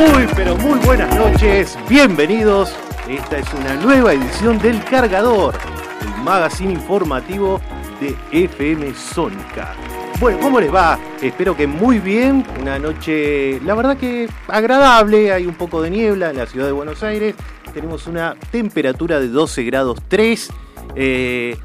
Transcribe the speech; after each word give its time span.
Muy, 0.00 0.26
pero 0.34 0.56
muy 0.56 0.78
buenas 0.78 1.14
noches, 1.14 1.78
bienvenidos. 1.86 2.74
Esta 3.06 3.36
es 3.36 3.52
una 3.52 3.74
nueva 3.74 4.14
edición 4.14 4.58
del 4.58 4.82
Cargador, 4.82 5.54
el 6.00 6.24
magazine 6.24 6.72
informativo 6.72 7.60
de 8.00 8.16
FM 8.32 8.94
Sónica. 8.94 9.74
Bueno, 10.18 10.38
¿cómo 10.40 10.58
les 10.58 10.74
va? 10.74 10.98
Espero 11.20 11.54
que 11.54 11.66
muy 11.66 11.98
bien. 11.98 12.46
Una 12.62 12.78
noche, 12.78 13.60
la 13.60 13.74
verdad 13.74 13.98
que 13.98 14.26
agradable. 14.48 15.34
Hay 15.34 15.44
un 15.44 15.54
poco 15.54 15.82
de 15.82 15.90
niebla 15.90 16.30
en 16.30 16.38
la 16.38 16.46
ciudad 16.46 16.64
de 16.64 16.72
Buenos 16.72 17.02
Aires. 17.02 17.34
Tenemos 17.74 18.06
una 18.06 18.36
temperatura 18.50 19.20
de 19.20 19.28
12 19.28 19.64
grados 19.64 19.98
3. 20.08 20.50
Eh, 20.94 21.58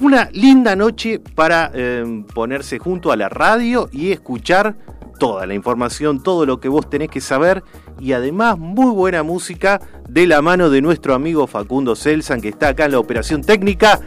una 0.00 0.28
linda 0.30 0.76
noche 0.76 1.18
para 1.18 1.72
eh, 1.74 2.24
ponerse 2.32 2.78
junto 2.78 3.10
a 3.10 3.16
la 3.16 3.28
radio 3.28 3.88
y 3.90 4.12
escuchar 4.12 4.76
toda 5.18 5.46
la 5.46 5.54
información, 5.54 6.22
todo 6.22 6.46
lo 6.46 6.60
que 6.60 6.68
vos 6.68 6.88
tenés 6.88 7.10
que 7.10 7.20
saber 7.20 7.62
y 7.98 8.12
además 8.12 8.58
muy 8.58 8.90
buena 8.90 9.22
música 9.22 9.80
de 10.08 10.26
la 10.26 10.42
mano 10.42 10.70
de 10.70 10.82
nuestro 10.82 11.14
amigo 11.14 11.46
Facundo 11.46 11.96
Celsan 11.96 12.40
que 12.40 12.48
está 12.48 12.68
acá 12.68 12.86
en 12.86 12.92
la 12.92 12.98
operación 12.98 13.42
técnica, 13.42 14.00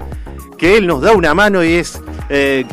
que 0.58 0.78
él 0.78 0.88
nos 0.88 1.02
da 1.02 1.14
una 1.14 1.34
mano 1.34 1.64
y 1.64 1.74
es 1.74 2.02
eh, 2.30 2.66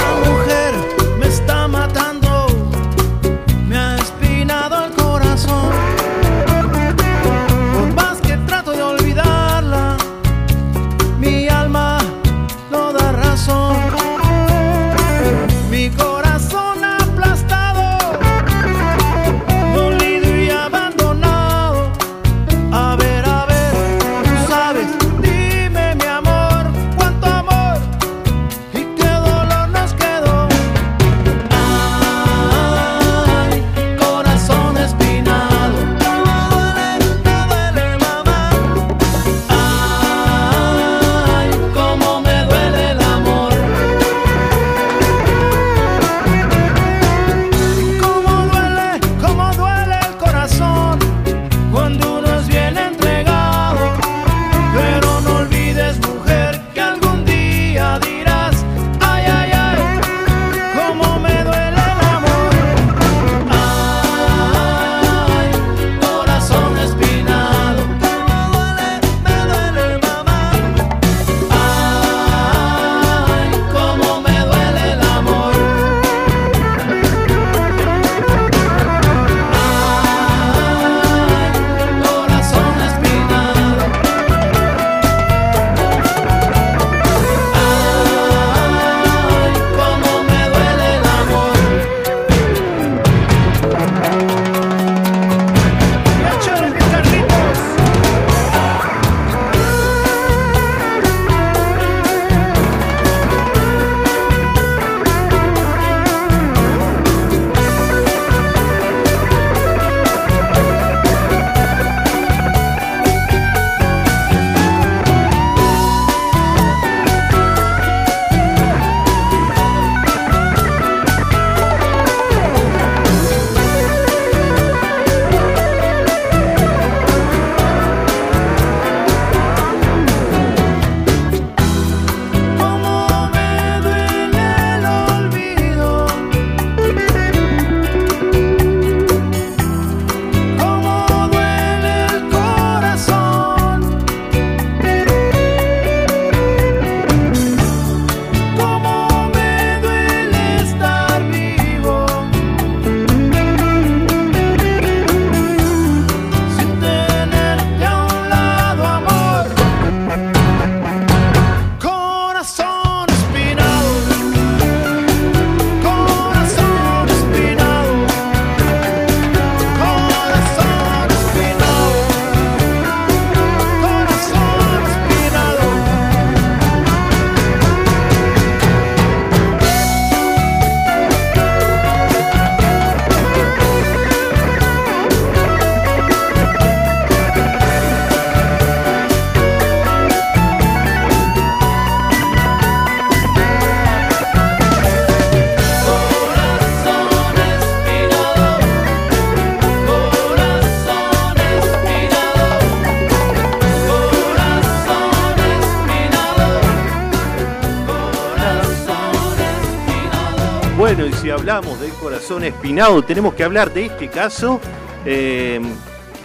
Corazón 212.24 212.44
espinado, 212.44 213.02
tenemos 213.02 213.34
que 213.34 213.44
hablar 213.44 213.70
de 213.74 213.84
este 213.84 214.08
caso. 214.08 214.58
Eh, 215.04 215.60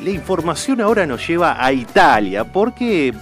la 0.01 0.09
información 0.09 0.79
ahora 0.79 1.05
nos 1.05 1.27
lleva 1.27 1.61
a 1.61 1.73
Italia, 1.73 2.45
porque 2.45 3.13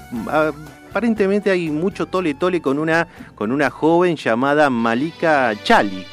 aparentemente 0.91 1.49
hay 1.49 1.71
mucho 1.71 2.05
tole 2.05 2.35
tole 2.35 2.61
con 2.61 2.77
una, 2.77 3.07
con 3.33 3.51
una 3.51 3.71
joven 3.71 4.15
llamada 4.15 4.69
Malika 4.69 5.55
Chali. 5.63 6.05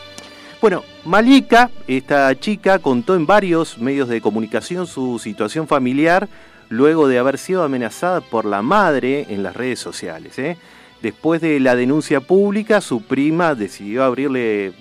Bueno, 0.62 0.82
Malika, 1.05 1.70
esta 1.87 2.34
chica, 2.40 2.78
contó 2.78 3.14
en 3.14 3.26
varios 3.26 3.76
medios 3.76 4.08
de 4.08 4.22
comunicación 4.22 4.87
su 4.87 5.19
situación 5.19 5.69
familiar 5.69 6.31
luego 6.70 7.08
de 7.08 7.19
haber 7.19 7.37
sido 7.37 7.62
amenazada 7.62 8.22
por 8.22 8.46
la 8.46 8.62
madre 8.62 9.26
en 9.28 9.43
las 9.43 9.55
redes 9.55 9.81
sociales. 9.81 10.38
¿eh? 10.38 10.56
Después 11.02 11.43
de 11.43 11.61
la 11.61 11.76
denuncia 11.76 12.20
pública, 12.20 12.81
su 12.81 13.02
prima 13.02 13.55
decidió 13.55 14.02
abrirle 14.02 14.72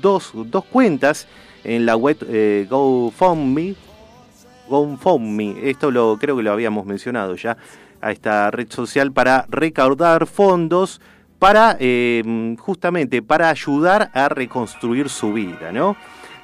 dos, 0.00 0.32
cuentas 0.70 1.26
en 1.64 1.86
la 1.86 1.96
web 1.96 2.18
eh, 2.28 2.66
GoFundMe. 2.68 3.74
GoFundMe, 4.68 5.68
esto 5.70 5.90
lo 5.90 6.16
creo 6.18 6.36
que 6.36 6.42
lo 6.42 6.52
habíamos 6.52 6.86
mencionado 6.86 7.36
ya, 7.36 7.56
a 8.00 8.12
esta 8.12 8.50
red 8.50 8.70
social 8.70 9.12
para 9.12 9.46
recaudar 9.48 10.26
fondos 10.26 11.00
para 11.38 11.76
eh, 11.78 12.56
justamente 12.58 13.22
para 13.22 13.50
ayudar 13.50 14.10
a 14.14 14.28
reconstruir 14.28 15.08
su 15.08 15.32
vida, 15.32 15.70
¿no? 15.72 15.96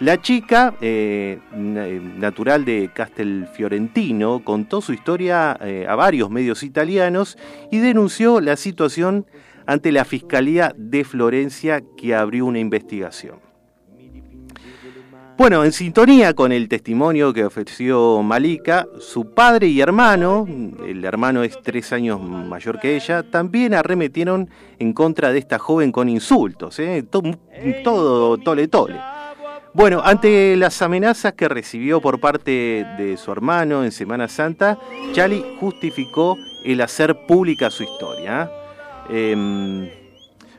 La 0.02 0.20
chica, 0.20 0.75
eh, 0.81 1.38
natural 1.52 2.64
de 2.64 2.90
Castelfiorentino, 2.93 4.43
contó 4.43 4.81
su 4.81 4.93
historia 4.93 5.56
eh, 5.60 5.87
a 5.88 5.94
varios 5.94 6.28
medios 6.28 6.64
italianos 6.64 7.38
y 7.70 7.78
denunció 7.78 8.40
la 8.40 8.56
situación 8.56 9.26
ante 9.64 9.93
la 9.93 10.05
Fiscalía 10.05 10.75
de 10.76 11.05
Florencia 11.05 11.84
que 11.96 12.16
abrió 12.16 12.46
una 12.46 12.58
investigación. 12.58 13.42
Bueno, 15.38 15.64
en 15.64 15.73
sintonía 15.73 16.34
con 16.34 16.52
el 16.52 16.69
testimonio 16.69 17.32
que 17.32 17.44
ofreció 17.44 18.23
Malika, 18.23 18.87
su 19.00 19.32
padre 19.32 19.67
y 19.67 19.81
hermano, 19.81 20.46
el 20.87 21.05
hermano 21.05 21.43
es 21.43 21.58
tres 21.62 21.93
años 21.93 22.20
mayor 22.20 22.79
que 22.79 22.96
ella, 22.96 23.23
también 23.23 23.75
arremetieron 23.75 24.50
en 24.79 24.93
contra 24.93 25.32
de 25.32 25.38
esta 25.38 25.58
joven 25.58 25.90
con 25.90 26.08
insultos, 26.08 26.79
¿eh? 26.79 27.05
todo 27.82 28.37
tole 28.38 28.69
tole. 28.69 29.00
Bueno, 29.75 30.02
ante 30.05 30.55
las 30.56 30.82
amenazas 30.82 31.32
que 31.32 31.49
recibió 31.49 32.02
por 32.02 32.20
parte 32.20 32.87
de 32.99 33.17
su 33.17 33.32
hermano 33.32 33.84
en 33.84 33.90
Semana 33.90 34.29
Santa, 34.29 34.79
Chali 35.12 35.56
justificó 35.58 36.37
el 36.62 36.82
hacer 36.82 37.17
pública 37.26 37.70
su 37.70 37.84
historia. 37.84 38.50
Em, 39.08 39.88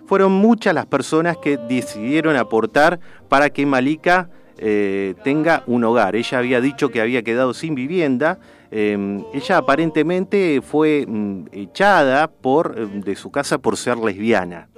fueron 0.07 0.31
muchas 0.31 0.73
las 0.73 0.87
personas 0.87 1.37
que 1.37 1.57
decidieron 1.57 2.35
aportar 2.35 2.99
para 3.29 3.51
que 3.51 3.67
Malika 3.67 4.29
eh, 4.57 5.15
tenga 5.23 5.63
un 5.67 5.83
hogar. 5.83 6.15
Ella 6.15 6.37
había 6.37 6.61
dicho 6.61 6.89
que 6.89 7.01
había 7.01 7.23
quedado 7.23 7.53
sin 7.53 7.75
vivienda. 7.75 8.39
Em, 8.71 9.23
ella 9.33 9.57
aparentemente 9.57 10.61
fue 10.61 11.05
mm, 11.07 11.45
echada 11.51 12.27
por, 12.27 12.75
em, 12.77 13.01
de 13.01 13.15
su 13.15 13.31
casa 13.31 13.57
por 13.57 13.77
ser 13.77 13.97
lesbiana. 13.97 14.69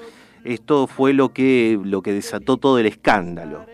Esto 0.44 0.88
fue 0.88 1.14
lo 1.14 1.34
que, 1.34 1.80
lo 1.84 2.02
que 2.02 2.14
desató 2.14 2.58
todo 2.58 2.78
el 2.78 2.86
escándalo. 2.86 3.66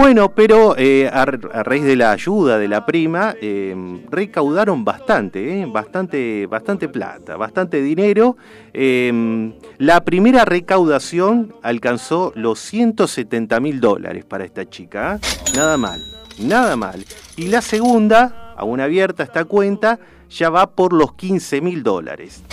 Bueno, 0.00 0.32
pero 0.32 0.76
eh, 0.78 1.10
a, 1.12 1.24
raíz 1.24 1.82
de 1.82 1.96
la 1.96 2.12
ayuda 2.12 2.56
de 2.56 2.68
la 2.68 2.86
prima, 2.86 3.34
em, 3.40 4.06
recaudaron 4.08 4.84
bastante, 4.84 5.62
eh, 5.62 5.66
bastante, 5.66 6.46
bastante 6.46 6.88
plata, 6.88 7.36
bastante 7.36 7.82
dinero. 7.82 8.36
Em, 8.72 9.54
la 9.78 10.04
primera 10.04 10.44
recaudación 10.44 11.52
alcanzó 11.64 12.32
los 12.36 12.60
170 12.60 13.58
mil 13.58 13.80
dólares 13.80 14.24
para 14.24 14.44
esta 14.44 14.70
chica. 14.70 15.16
¿eh? 15.16 15.26
Nada 15.56 15.76
mal, 15.76 16.00
nada 16.38 16.76
mal. 16.76 17.04
Y 17.36 17.48
la 17.48 17.60
segunda, 17.60 18.54
aún 18.56 18.80
abierta 18.80 19.24
esta 19.24 19.46
cuenta, 19.46 19.98
ya 20.30 20.48
va 20.48 20.70
por 20.70 20.92
los 20.92 21.14
15 21.14 21.60
mil 21.60 21.82
dólares. 21.82 22.44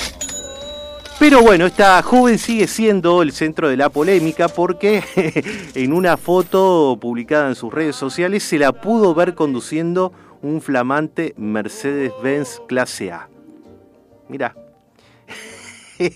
Pero 1.17 1.41
bueno, 1.41 1.65
esta 1.65 2.01
joven 2.03 2.37
sigue 2.37 2.67
siendo 2.67 3.21
el 3.21 3.31
centro 3.31 3.69
de 3.69 3.77
la 3.77 3.89
polémica 3.89 4.49
porque 4.49 5.01
en 5.73 5.93
una 5.93 6.17
foto 6.17 6.97
publicada 6.99 7.47
en 7.47 7.55
sus 7.55 7.73
redes 7.73 7.95
sociales 7.95 8.43
se 8.43 8.59
la 8.59 8.73
pudo 8.73 9.15
ver 9.15 9.33
conduciendo 9.33 10.11
un 10.41 10.61
flamante 10.61 11.33
Mercedes-Benz 11.37 12.61
clase 12.67 13.11
A. 13.11 13.29
Mira. 14.27 14.55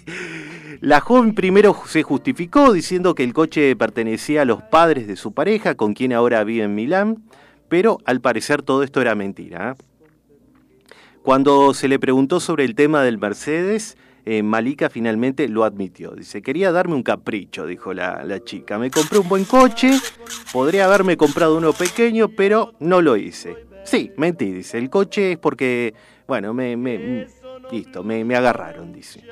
La 0.81 0.99
joven 0.99 1.33
primero 1.33 1.75
se 1.87 2.03
justificó 2.03 2.71
diciendo 2.73 3.15
que 3.15 3.23
el 3.23 3.33
coche 3.33 3.75
pertenecía 3.75 4.43
a 4.43 4.45
los 4.45 4.61
padres 4.61 5.07
de 5.07 5.15
su 5.15 5.33
pareja, 5.33 5.75
con 5.75 5.93
quien 5.93 6.13
ahora 6.13 6.43
vive 6.43 6.63
en 6.63 6.75
Milán, 6.75 7.23
pero 7.67 7.97
al 8.05 8.21
parecer 8.21 8.61
todo 8.61 8.83
esto 8.83 9.01
era 9.01 9.15
mentira. 9.15 9.71
¿eh? 9.71 9.83
Cuando 11.21 11.73
se 11.73 11.87
le 11.87 11.99
preguntó 11.99 12.39
sobre 12.39 12.65
el 12.65 12.75
tema 12.75 13.03
del 13.03 13.17
Mercedes, 13.17 13.97
eh, 14.25 14.43
Malika 14.43 14.89
finalmente 14.89 15.47
lo 15.47 15.63
admitió. 15.63 16.11
Dice, 16.11 16.41
quería 16.41 16.71
darme 16.71 16.95
un 16.95 17.03
capricho, 17.03 17.65
dijo 17.65 17.93
la, 17.93 18.43
chica. 18.43 18.77
Me 18.77 18.91
compré 18.91 19.19
un 19.19 19.29
buen 19.29 19.45
coche, 19.45 19.91
podría 20.51 20.85
haberme 20.85 21.17
comprado 21.17 21.57
uno 21.57 21.73
pequeño, 21.73 22.29
pero 22.29 22.73
no 22.79 23.01
lo 23.01 23.17
hice. 23.17 23.55
Sí, 23.83 24.11
mentí, 24.17 24.51
dice. 24.51 24.77
El 24.77 24.89
coche 24.89 25.33
es 25.33 25.37
porque, 25.37 25.93
bueno, 26.27 26.53
me, 26.53 26.77
me 26.77 27.27
listo, 27.71 28.03
me, 28.03 28.23
me, 28.23 28.35
agarraron, 28.35 28.93
dice. 28.93 29.23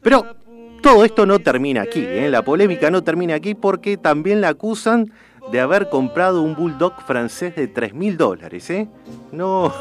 Pero 0.00 0.36
todo 0.82 1.04
esto 1.04 1.26
no 1.26 1.40
termina 1.40 1.82
aquí, 1.82 2.04
¿eh? 2.04 2.28
la 2.30 2.42
polémica 2.42 2.90
no 2.90 3.02
termina 3.02 3.34
aquí 3.34 3.54
porque 3.54 3.96
también 3.96 4.40
la 4.40 4.50
acusan 4.50 5.12
de 5.50 5.60
haber 5.60 5.88
comprado 5.88 6.42
un 6.42 6.54
bulldog 6.54 6.94
francés 7.06 7.54
de 7.56 7.68
3 7.68 7.94
mil 7.94 8.16
dólares. 8.16 8.68
¿eh? 8.70 8.88
No, 9.32 9.72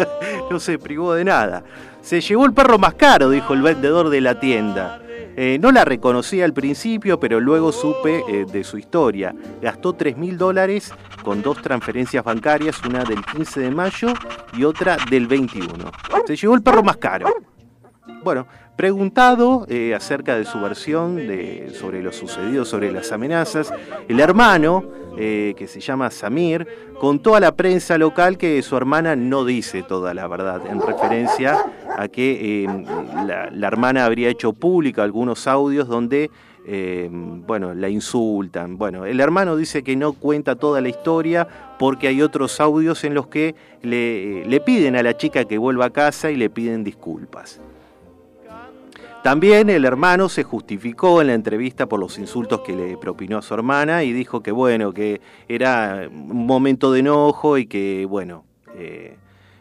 no 0.50 0.60
se 0.60 0.78
privó 0.78 1.14
de 1.14 1.24
nada. 1.24 1.64
Se 2.00 2.20
llevó 2.20 2.46
el 2.46 2.52
perro 2.52 2.78
más 2.78 2.94
caro, 2.94 3.30
dijo 3.30 3.54
el 3.54 3.62
vendedor 3.62 4.10
de 4.10 4.20
la 4.20 4.40
tienda. 4.40 5.00
Eh, 5.34 5.58
no 5.60 5.72
la 5.72 5.84
reconocí 5.84 6.42
al 6.42 6.52
principio, 6.52 7.18
pero 7.18 7.40
luego 7.40 7.72
supe 7.72 8.22
eh, 8.28 8.44
de 8.44 8.64
su 8.64 8.76
historia. 8.76 9.34
Gastó 9.62 9.94
3 9.94 10.16
mil 10.18 10.36
dólares 10.36 10.92
con 11.22 11.40
dos 11.40 11.62
transferencias 11.62 12.22
bancarias, 12.22 12.82
una 12.84 13.04
del 13.04 13.24
15 13.24 13.60
de 13.60 13.70
mayo 13.70 14.08
y 14.52 14.64
otra 14.64 14.98
del 15.08 15.26
21. 15.26 15.72
Se 16.26 16.36
llevó 16.36 16.54
el 16.54 16.62
perro 16.62 16.82
más 16.82 16.98
caro. 16.98 17.32
Bueno, 18.22 18.46
Preguntado 18.76 19.66
eh, 19.68 19.94
acerca 19.94 20.36
de 20.36 20.46
su 20.46 20.58
versión 20.58 21.20
sobre 21.74 22.02
lo 22.02 22.10
sucedido, 22.10 22.64
sobre 22.64 22.90
las 22.90 23.12
amenazas, 23.12 23.72
el 24.08 24.18
hermano, 24.18 24.84
eh, 25.18 25.52
que 25.58 25.68
se 25.68 25.80
llama 25.80 26.10
Samir, 26.10 26.66
contó 26.98 27.34
a 27.34 27.40
la 27.40 27.54
prensa 27.54 27.98
local 27.98 28.38
que 28.38 28.62
su 28.62 28.74
hermana 28.74 29.14
no 29.14 29.44
dice 29.44 29.82
toda 29.82 30.14
la 30.14 30.26
verdad, 30.26 30.62
en 30.66 30.80
referencia 30.80 31.58
a 31.98 32.08
que 32.08 32.64
eh, 32.64 32.84
la, 33.26 33.68
hermana 33.68 34.06
habría 34.06 34.30
hecho 34.30 34.54
pública 34.54 35.02
algunos 35.02 35.46
audios 35.46 35.86
donde 35.86 36.30
bueno, 36.64 37.74
la 37.74 37.88
insultan. 37.88 38.78
Bueno, 38.78 39.04
el 39.04 39.18
hermano 39.18 39.56
dice 39.56 39.82
que 39.82 39.96
no 39.96 40.12
cuenta 40.12 40.54
toda 40.54 40.80
la 40.80 40.88
historia 40.88 41.46
porque 41.76 42.06
hay 42.06 42.22
otros 42.22 42.60
audios 42.60 43.02
en 43.02 43.14
los 43.14 43.26
que 43.26 43.56
le 43.82 44.60
piden 44.60 44.94
a 44.94 45.02
la 45.02 45.16
chica 45.16 45.44
que 45.44 45.58
vuelva 45.58 45.86
a 45.86 45.90
casa 45.90 46.30
y 46.30 46.36
le 46.36 46.48
piden 46.50 46.84
disculpas. 46.84 47.60
También 49.22 49.70
el 49.70 49.84
hermano 49.84 50.28
se 50.28 50.42
justificó 50.42 51.20
en 51.20 51.28
la 51.28 51.34
entrevista 51.34 51.86
por 51.86 52.00
los 52.00 52.18
insultos 52.18 52.62
que 52.62 52.74
le 52.74 52.96
propinó 52.96 53.38
a 53.38 53.42
su 53.42 53.54
hermana 53.54 54.02
y 54.02 54.12
dijo 54.12 54.42
que 54.42 54.50
bueno, 54.50 54.92
que 54.92 55.20
era 55.48 56.08
un 56.10 56.44
momento 56.44 56.90
de 56.90 57.00
enojo 57.00 57.56
y 57.56 57.66
que 57.66 58.04
bueno, 58.04 58.44
eh, 58.74 59.16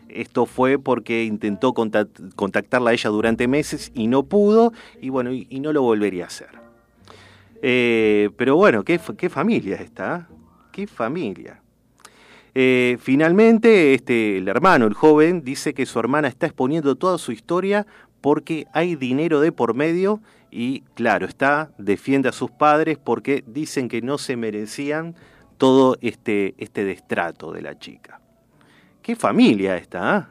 esto 0.10 0.48
fue 0.48 0.80
porque 0.80 1.25
intentó 1.25 1.75
contactarla 1.75 2.89
a 2.89 2.94
ella 2.94 3.12
durante 3.12 3.48
meses 3.48 3.91
y 3.94 4.08
no 4.08 4.24
pudo 4.24 4.74
y 5.00 5.10
bueno, 5.10 5.32
y, 5.32 5.60
no 5.60 5.72
lo 5.74 5.84
volvería 5.84 6.24
a 6.24 6.27
hacer. 6.27 6.50
Eh, 7.62 8.32
pero 8.38 8.56
bueno, 8.56 8.84
¿qué, 8.84 8.98
familia 8.98 9.75
esta? 9.75 10.27
¿Qué 10.72 10.88
familia? 10.88 11.62
Eh, 12.56 12.98
finalmente, 13.00 13.94
este, 13.94 14.39
el 14.39 14.48
hermano, 14.48 14.88
el 14.88 14.96
joven, 14.96 15.44
dice 15.44 15.75
que 15.75 15.86
su 15.86 16.00
hermana 16.00 16.27
está 16.27 16.48
exponiendo 16.48 16.96
toda 16.96 17.20
su 17.20 17.32
historia 17.32 17.86
porque 18.22 18.68
hay 18.74 18.96
dinero 18.96 19.42
de 19.42 19.51
por 19.51 19.74
medio 19.74 20.22
y 20.51 20.82
claro, 20.94 21.25
está, 21.25 21.72
defiende 21.78 22.30
a 22.30 22.34
sus 22.34 22.51
padres 22.51 22.98
porque 22.98 23.44
dicen 23.48 23.88
que 23.88 24.01
no 24.01 24.18
se 24.18 24.36
merecían 24.36 25.16
todo 25.58 25.98
este, 26.01 26.56
este 26.58 26.84
destrato 26.84 27.51
de 27.51 27.62
la 27.62 27.78
chica. 27.78 28.20
¿Qué 29.01 29.16
familia 29.16 29.78
esta? 29.78 30.16
¿ah? 30.16 30.30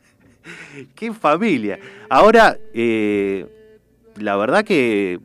¿Qué 0.94 1.12
familia? 1.12 1.78
Ahora, 2.08 2.58
eh, 2.74 3.46
la 4.16 4.36
verdad 4.36 4.64
que 4.64 5.20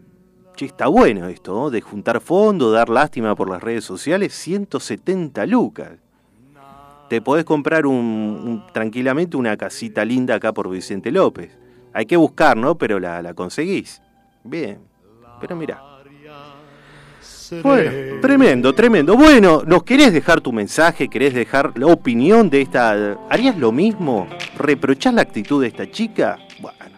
está 0.58 0.88
bueno 0.88 1.27
esto, 1.27 1.70
de 1.70 1.82
juntar 1.82 2.22
fondos, 2.22 2.74
dar 2.74 2.89
lástima 2.89 3.36
por 3.36 3.50
las 3.50 3.62
redes 3.62 3.84
sociales, 3.84 4.34
170 4.34 5.46
lucas. 5.48 5.91
Te 7.10 7.22
podés 7.22 7.46
comprar 7.46 7.86
un, 7.86 8.63
tranquilamente 8.74 9.38
una 9.38 9.58
casita 9.58 10.05
linda 10.05 10.36
acá 10.36 10.53
por 10.53 10.70
Vicente 10.70 11.12
López. 11.12 11.64
Hay 11.95 12.05
que 12.05 12.17
buscar, 12.17 12.57
¿no? 12.57 12.77
Pero 12.77 12.99
la, 12.99 13.33
conseguís. 13.33 14.01
Bien. 14.43 14.79
Pero 15.39 15.55
mira. 15.55 15.81
Bueno, 17.63 18.19
tremendo, 18.21 18.75
tremendo. 18.75 19.15
Bueno, 19.15 19.63
¿nos 19.65 19.83
querés 19.83 20.11
dejar 20.11 20.41
tu 20.41 20.51
mensaje? 20.51 21.07
¿Querés 21.07 21.33
dejar 21.33 21.71
la 21.77 21.85
opinión 21.85 22.49
de 22.49 22.59
esta... 22.59 23.17
¿Harías 23.29 23.57
lo 23.57 23.71
mismo? 23.71 24.27
¿Reprochás 24.57 25.13
la 25.13 25.21
actitud 25.21 25.61
de 25.61 25.69
esta 25.69 25.89
chica? 25.89 26.37
Bueno, 26.59 26.97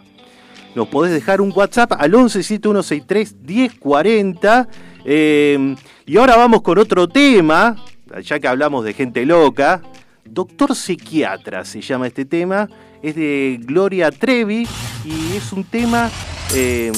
nos 0.73 0.87
podés 0.87 1.13
dejar 1.13 1.41
un 1.41 1.53
WhatsApp 1.55 1.91
al 1.91 2.13
1171631040. 2.13 4.67
Eh, 5.05 5.75
y 6.07 6.17
ahora 6.17 6.37
vamos 6.37 6.63
con 6.63 6.79
otro 6.79 7.07
tema, 7.07 7.75
ya 8.23 8.39
que 8.39 8.47
hablamos 8.47 8.83
de 8.83 8.93
gente 8.93 9.27
loca. 9.27 9.83
Doctor 10.25 10.75
Psiquiatra 10.75 11.63
se 11.65 11.81
llama 11.81 12.07
este 12.07 12.25
tema. 12.25 12.67
Es 13.07 13.15
de 13.15 13.57
Gloria 13.61 14.11
Trevi 14.11 14.67
y 15.05 15.37
es 15.37 15.53
un 15.53 15.63
tema 15.63 16.11
eh, 16.53 16.91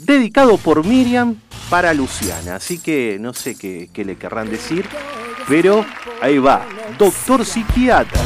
dedicado 0.00 0.58
por 0.58 0.84
Miriam 0.84 1.36
para 1.70 1.94
Luciana. 1.94 2.56
Así 2.56 2.80
que 2.80 3.18
no 3.20 3.32
sé 3.32 3.54
qué, 3.54 3.88
qué 3.92 4.04
le 4.04 4.16
querrán 4.16 4.50
decir, 4.50 4.84
pero 5.48 5.86
ahí 6.20 6.38
va. 6.38 6.66
Doctor 6.98 7.44
Psiquiatra. 7.44 8.20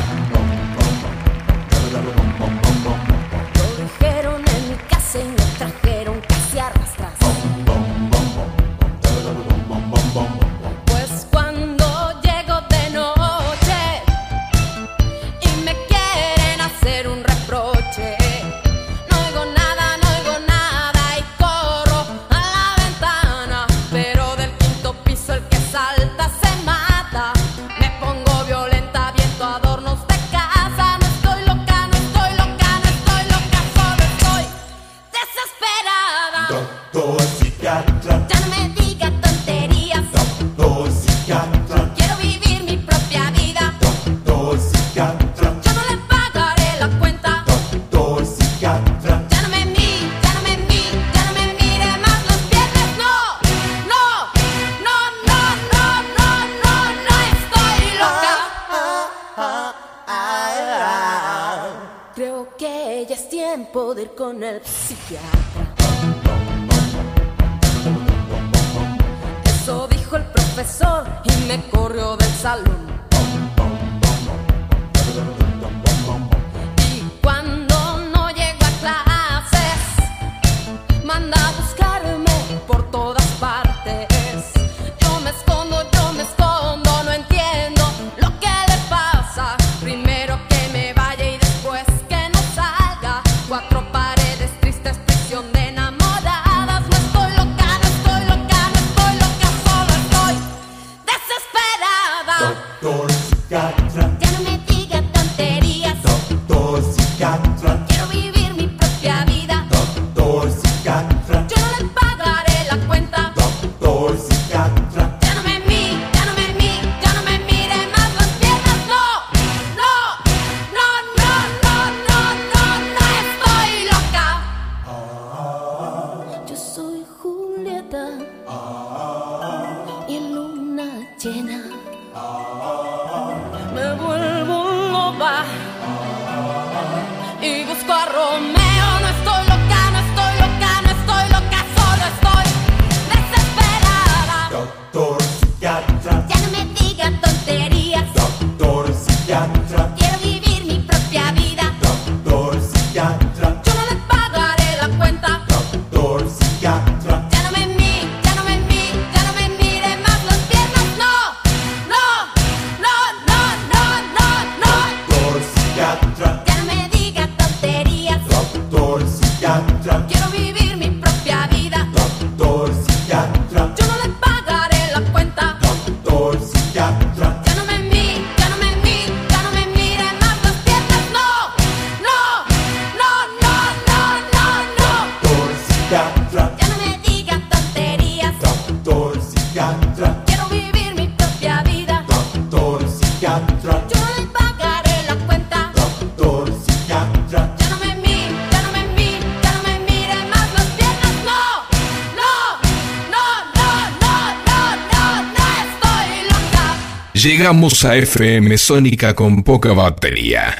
llegamos 207.49 207.83
a 207.87 207.97
FM 207.97 208.59
Sónica 208.59 209.15
con 209.15 209.43
poca 209.43 209.73
batería. 209.73 210.55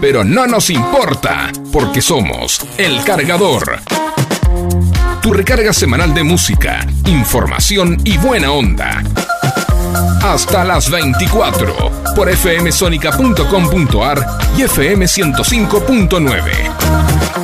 Pero 0.00 0.22
no 0.22 0.46
nos 0.46 0.70
importa, 0.70 1.50
porque 1.72 2.00
somos 2.00 2.64
El 2.78 3.02
Cargador. 3.02 3.80
Tu 5.20 5.32
recarga 5.32 5.72
semanal 5.72 6.14
de 6.14 6.22
música, 6.22 6.86
información 7.06 8.00
y 8.04 8.18
buena 8.18 8.52
onda. 8.52 9.02
Hasta 10.22 10.62
las 10.62 10.88
24 10.88 11.90
por 12.14 12.30
fmsonica.com.ar 12.30 14.24
y 14.56 14.62
fm105.9. 14.62 17.43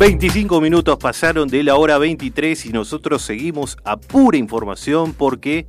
25 0.00 0.62
minutos 0.62 0.96
pasaron 0.96 1.46
de 1.46 1.62
la 1.62 1.76
hora 1.76 1.98
23 1.98 2.64
y 2.64 2.70
nosotros 2.70 3.20
seguimos 3.20 3.76
a 3.84 3.98
pura 3.98 4.38
información 4.38 5.12
porque 5.12 5.66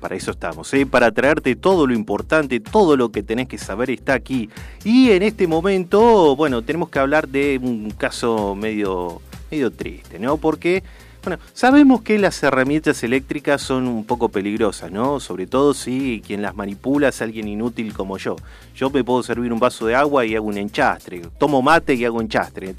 para 0.00 0.16
eso 0.16 0.32
estamos, 0.32 0.74
¿eh? 0.74 0.84
para 0.84 1.12
traerte 1.12 1.56
todo 1.56 1.86
lo 1.86 1.94
importante, 1.94 2.60
todo 2.60 2.98
lo 2.98 3.10
que 3.10 3.22
tenés 3.22 3.48
que 3.48 3.56
saber 3.56 3.88
está 3.88 4.12
aquí. 4.12 4.50
Y 4.84 5.12
en 5.12 5.22
este 5.22 5.46
momento, 5.46 6.36
bueno, 6.36 6.60
tenemos 6.60 6.90
que 6.90 6.98
hablar 6.98 7.26
de 7.26 7.58
un 7.62 7.90
caso 7.92 8.54
medio, 8.54 9.22
medio 9.50 9.70
triste, 9.70 10.18
¿no? 10.18 10.36
Porque 10.36 10.82
Bueno, 11.22 11.38
sabemos 11.52 12.00
que 12.00 12.18
las 12.18 12.42
herramientas 12.42 13.02
eléctricas 13.02 13.60
son 13.60 13.86
un 13.86 14.04
poco 14.04 14.30
peligrosas, 14.30 14.90
¿no? 14.90 15.20
Sobre 15.20 15.46
todo 15.46 15.74
si 15.74 16.22
quien 16.26 16.40
las 16.40 16.56
manipula 16.56 17.08
es 17.08 17.20
alguien 17.20 17.46
inútil 17.46 17.92
como 17.92 18.16
yo. 18.16 18.36
Yo 18.74 18.88
me 18.88 19.04
puedo 19.04 19.22
servir 19.22 19.52
un 19.52 19.60
vaso 19.60 19.84
de 19.86 19.94
agua 19.94 20.24
y 20.24 20.34
hago 20.34 20.46
un 20.46 20.56
enchastre. 20.56 21.20
Tomo 21.38 21.60
mate 21.60 21.92
y 21.92 22.06
hago 22.06 22.22
enchastre. 22.22 22.74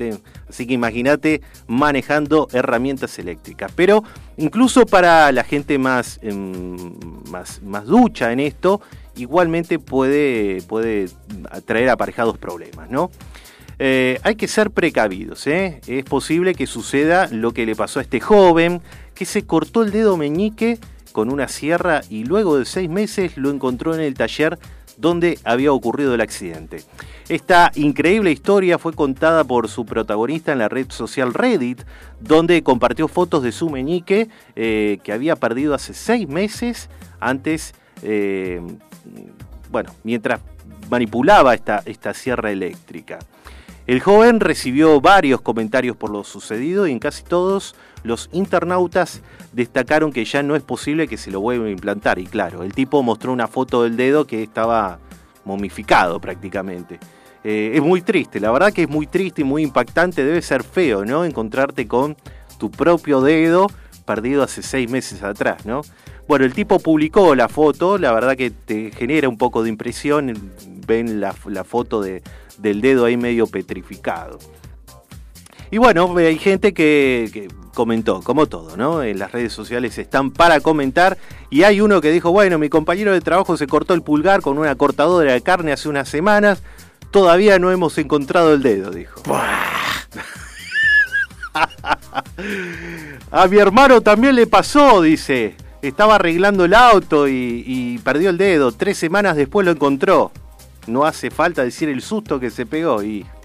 Así 0.49 0.65
que 0.65 0.73
imagínate 0.73 1.41
manejando 1.67 2.47
herramientas 2.51 3.19
eléctricas. 3.19 3.71
Pero 3.75 4.03
incluso 4.37 4.87
para 4.87 5.31
la 5.31 5.43
gente 5.43 5.77
más, 5.77 6.19
em, 6.23 6.77
más, 7.29 7.61
más 7.61 7.85
ducha 7.85 8.31
en 8.31 8.39
esto, 8.39 8.81
igualmente 9.17 9.77
puede, 9.77 10.63
puede 10.63 11.09
traer 11.65 11.89
aparejados 11.89 12.39
problemas, 12.39 12.89
¿no? 12.89 13.11
Eh, 13.83 14.19
hay 14.21 14.35
que 14.35 14.47
ser 14.47 14.69
precavidos, 14.69 15.47
¿eh? 15.47 15.81
Es 15.87 16.03
posible 16.03 16.53
que 16.53 16.67
suceda 16.67 17.27
lo 17.31 17.51
que 17.51 17.65
le 17.65 17.75
pasó 17.75 17.97
a 17.97 18.03
este 18.03 18.19
joven 18.19 18.79
que 19.15 19.25
se 19.25 19.47
cortó 19.47 19.81
el 19.81 19.89
dedo 19.89 20.17
meñique 20.17 20.77
con 21.13 21.31
una 21.31 21.47
sierra 21.47 22.01
y 22.07 22.23
luego 22.23 22.59
de 22.59 22.65
seis 22.65 22.91
meses 22.91 23.37
lo 23.37 23.49
encontró 23.49 23.95
en 23.95 24.01
el 24.01 24.13
taller 24.13 24.59
donde 24.97 25.39
había 25.43 25.73
ocurrido 25.73 26.13
el 26.13 26.21
accidente. 26.21 26.83
Esta 27.27 27.71
increíble 27.73 28.31
historia 28.31 28.77
fue 28.77 28.93
contada 28.93 29.45
por 29.45 29.67
su 29.67 29.83
protagonista 29.83 30.51
en 30.51 30.59
la 30.59 30.69
red 30.69 30.91
social 30.91 31.33
Reddit, 31.33 31.81
donde 32.19 32.61
compartió 32.61 33.07
fotos 33.07 33.41
de 33.41 33.51
su 33.51 33.71
meñique 33.71 34.29
eh, 34.55 34.99
que 35.03 35.11
había 35.11 35.35
perdido 35.35 35.73
hace 35.73 35.95
seis 35.95 36.27
meses 36.27 36.87
antes, 37.19 37.73
bueno, 39.71 39.89
mientras 40.03 40.39
manipulaba 40.87 41.55
esta, 41.55 41.81
esta 41.87 42.13
sierra 42.13 42.51
eléctrica. 42.51 43.17
El 43.87 43.99
joven 43.99 44.39
recibió 44.39 45.01
varios 45.01 45.41
comentarios 45.41 45.97
por 45.97 46.11
lo 46.11 46.23
sucedido 46.23 46.85
y 46.87 46.91
en 46.91 46.99
casi 46.99 47.23
todos 47.23 47.75
los 48.03 48.29
internautas 48.31 49.21
destacaron 49.53 50.11
que 50.11 50.23
ya 50.23 50.43
no 50.43 50.55
es 50.55 50.61
posible 50.61 51.07
que 51.07 51.17
se 51.17 51.31
lo 51.31 51.41
vuelva 51.41 51.65
a 51.65 51.71
implantar. 51.71 52.19
Y 52.19 52.25
claro, 52.25 52.63
el 52.63 52.73
tipo 52.73 53.01
mostró 53.01 53.33
una 53.33 53.47
foto 53.47 53.83
del 53.83 53.97
dedo 53.97 54.25
que 54.27 54.43
estaba 54.43 54.99
momificado 55.45 56.19
prácticamente. 56.19 56.99
Eh, 57.43 57.71
es 57.73 57.81
muy 57.81 58.03
triste, 58.03 58.39
la 58.39 58.51
verdad 58.51 58.71
que 58.71 58.83
es 58.83 58.89
muy 58.89 59.07
triste 59.07 59.41
y 59.41 59.45
muy 59.45 59.63
impactante, 59.63 60.23
debe 60.23 60.43
ser 60.43 60.63
feo, 60.63 61.03
¿no? 61.05 61.25
Encontrarte 61.25 61.87
con 61.87 62.15
tu 62.59 62.69
propio 62.69 63.21
dedo 63.21 63.65
perdido 64.05 64.43
hace 64.43 64.61
seis 64.61 64.89
meses 64.91 65.23
atrás, 65.23 65.65
¿no? 65.65 65.81
Bueno, 66.27 66.45
el 66.45 66.53
tipo 66.53 66.77
publicó 66.77 67.33
la 67.33 67.49
foto, 67.49 67.97
la 67.97 68.13
verdad 68.13 68.37
que 68.37 68.51
te 68.51 68.91
genera 68.91 69.27
un 69.27 69.39
poco 69.39 69.63
de 69.63 69.69
impresión, 69.69 70.51
ven 70.85 71.19
la 71.19 71.33
foto 71.63 72.01
de, 72.01 72.21
del 72.61 72.81
dedo 72.81 73.05
ahí 73.05 73.17
medio 73.17 73.47
petrificado. 73.47 74.39
Y 75.71 75.77
bueno, 75.77 76.15
hay 76.17 76.37
gente 76.37 76.73
que, 76.73 77.49
comentó, 77.73 78.21
como 78.21 78.47
todo, 78.47 78.75
¿no? 78.75 79.01
En 79.03 79.17
las 79.17 79.31
redes 79.31 79.53
sociales 79.53 79.97
están 79.97 80.31
para 80.31 80.59
comentar. 80.59 81.17
Y 81.49 81.63
hay 81.63 81.79
uno 81.79 82.01
que 82.01 82.11
dijo, 82.11 82.31
bueno, 82.31 82.59
mi 82.59 82.67
compañero 82.67 83.13
de 83.13 83.21
trabajo 83.21 83.55
se 83.55 83.67
cortó 83.67 83.93
el 83.93 84.01
pulgar 84.01 84.41
con 84.41 84.57
una 84.57 84.75
cortadora 84.75 85.31
de 85.31 85.41
carne 85.41 85.71
hace 85.71 85.87
unas 85.87 86.09
semanas. 86.09 86.61
Todavía 87.09 87.57
no 87.57 87.71
hemos 87.71 87.97
encontrado 87.97 88.53
el 88.53 88.61
dedo, 88.61 88.91
dijo. 88.91 89.21
A 93.31 93.47
mi 93.47 93.57
hermano 93.57 94.01
también 94.01 94.35
le 94.35 94.47
pasó, 94.47 95.01
dice. 95.01 95.55
Estaba 95.81 96.15
arreglando 96.15 96.65
el 96.65 96.73
auto 96.73 97.29
y 97.29 97.99
perdió 98.03 98.29
el 98.29 98.37
dedo. 98.37 98.73
Tres 98.73 98.97
semanas 98.97 99.37
después 99.37 99.65
lo 99.65 99.71
encontró 99.71 100.31
no 100.87 101.05
hace 101.05 101.31
falta 101.31 101.63
decir 101.63 101.89
el 101.89 102.01
susto 102.01 102.39
que 102.39 102.49
se 102.49 102.65
pegó 102.65 103.03
y... 103.03 103.25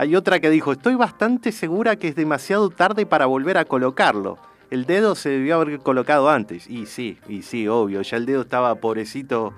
Hay 0.00 0.14
otra 0.14 0.38
que 0.38 0.48
dijo, 0.48 0.70
estoy 0.70 0.94
bastante 0.94 1.50
segura 1.50 1.96
que 1.96 2.06
es 2.06 2.14
demasiado 2.14 2.70
tarde 2.70 3.04
para 3.04 3.26
volver 3.26 3.58
a 3.58 3.64
colocarlo. 3.64 4.38
El 4.70 4.84
dedo 4.84 5.16
se 5.16 5.30
debió 5.30 5.56
haber 5.56 5.80
colocado 5.80 6.30
antes. 6.30 6.70
Y 6.70 6.86
sí, 6.86 7.18
y 7.28 7.42
sí, 7.42 7.66
obvio, 7.66 8.02
ya 8.02 8.16
el 8.16 8.24
dedo 8.24 8.42
estaba 8.42 8.76
pobrecito, 8.76 9.54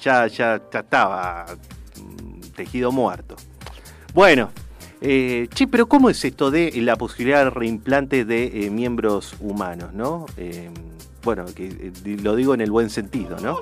ya, 0.00 0.26
ya, 0.26 0.56
estaba 0.56 1.46
mm, 1.96 2.40
tejido 2.56 2.90
muerto. 2.90 3.36
Bueno, 4.12 4.50
eh, 5.00 5.48
pero 5.70 5.86
¿cómo 5.86 6.10
es 6.10 6.24
esto 6.24 6.50
de 6.50 6.72
la 6.76 6.96
posibilidad 6.96 7.44
de 7.44 7.50
reimplante 7.50 8.24
de 8.24 8.66
eh, 8.66 8.70
miembros 8.70 9.36
humanos, 9.38 9.92
no? 9.92 10.26
Eh, 10.36 10.70
bueno, 11.24 11.46
que 11.46 11.66
eh, 11.66 12.16
lo 12.22 12.36
digo 12.36 12.54
en 12.54 12.60
el 12.60 12.70
buen 12.70 12.90
sentido, 12.90 13.38
¿no? 13.40 13.58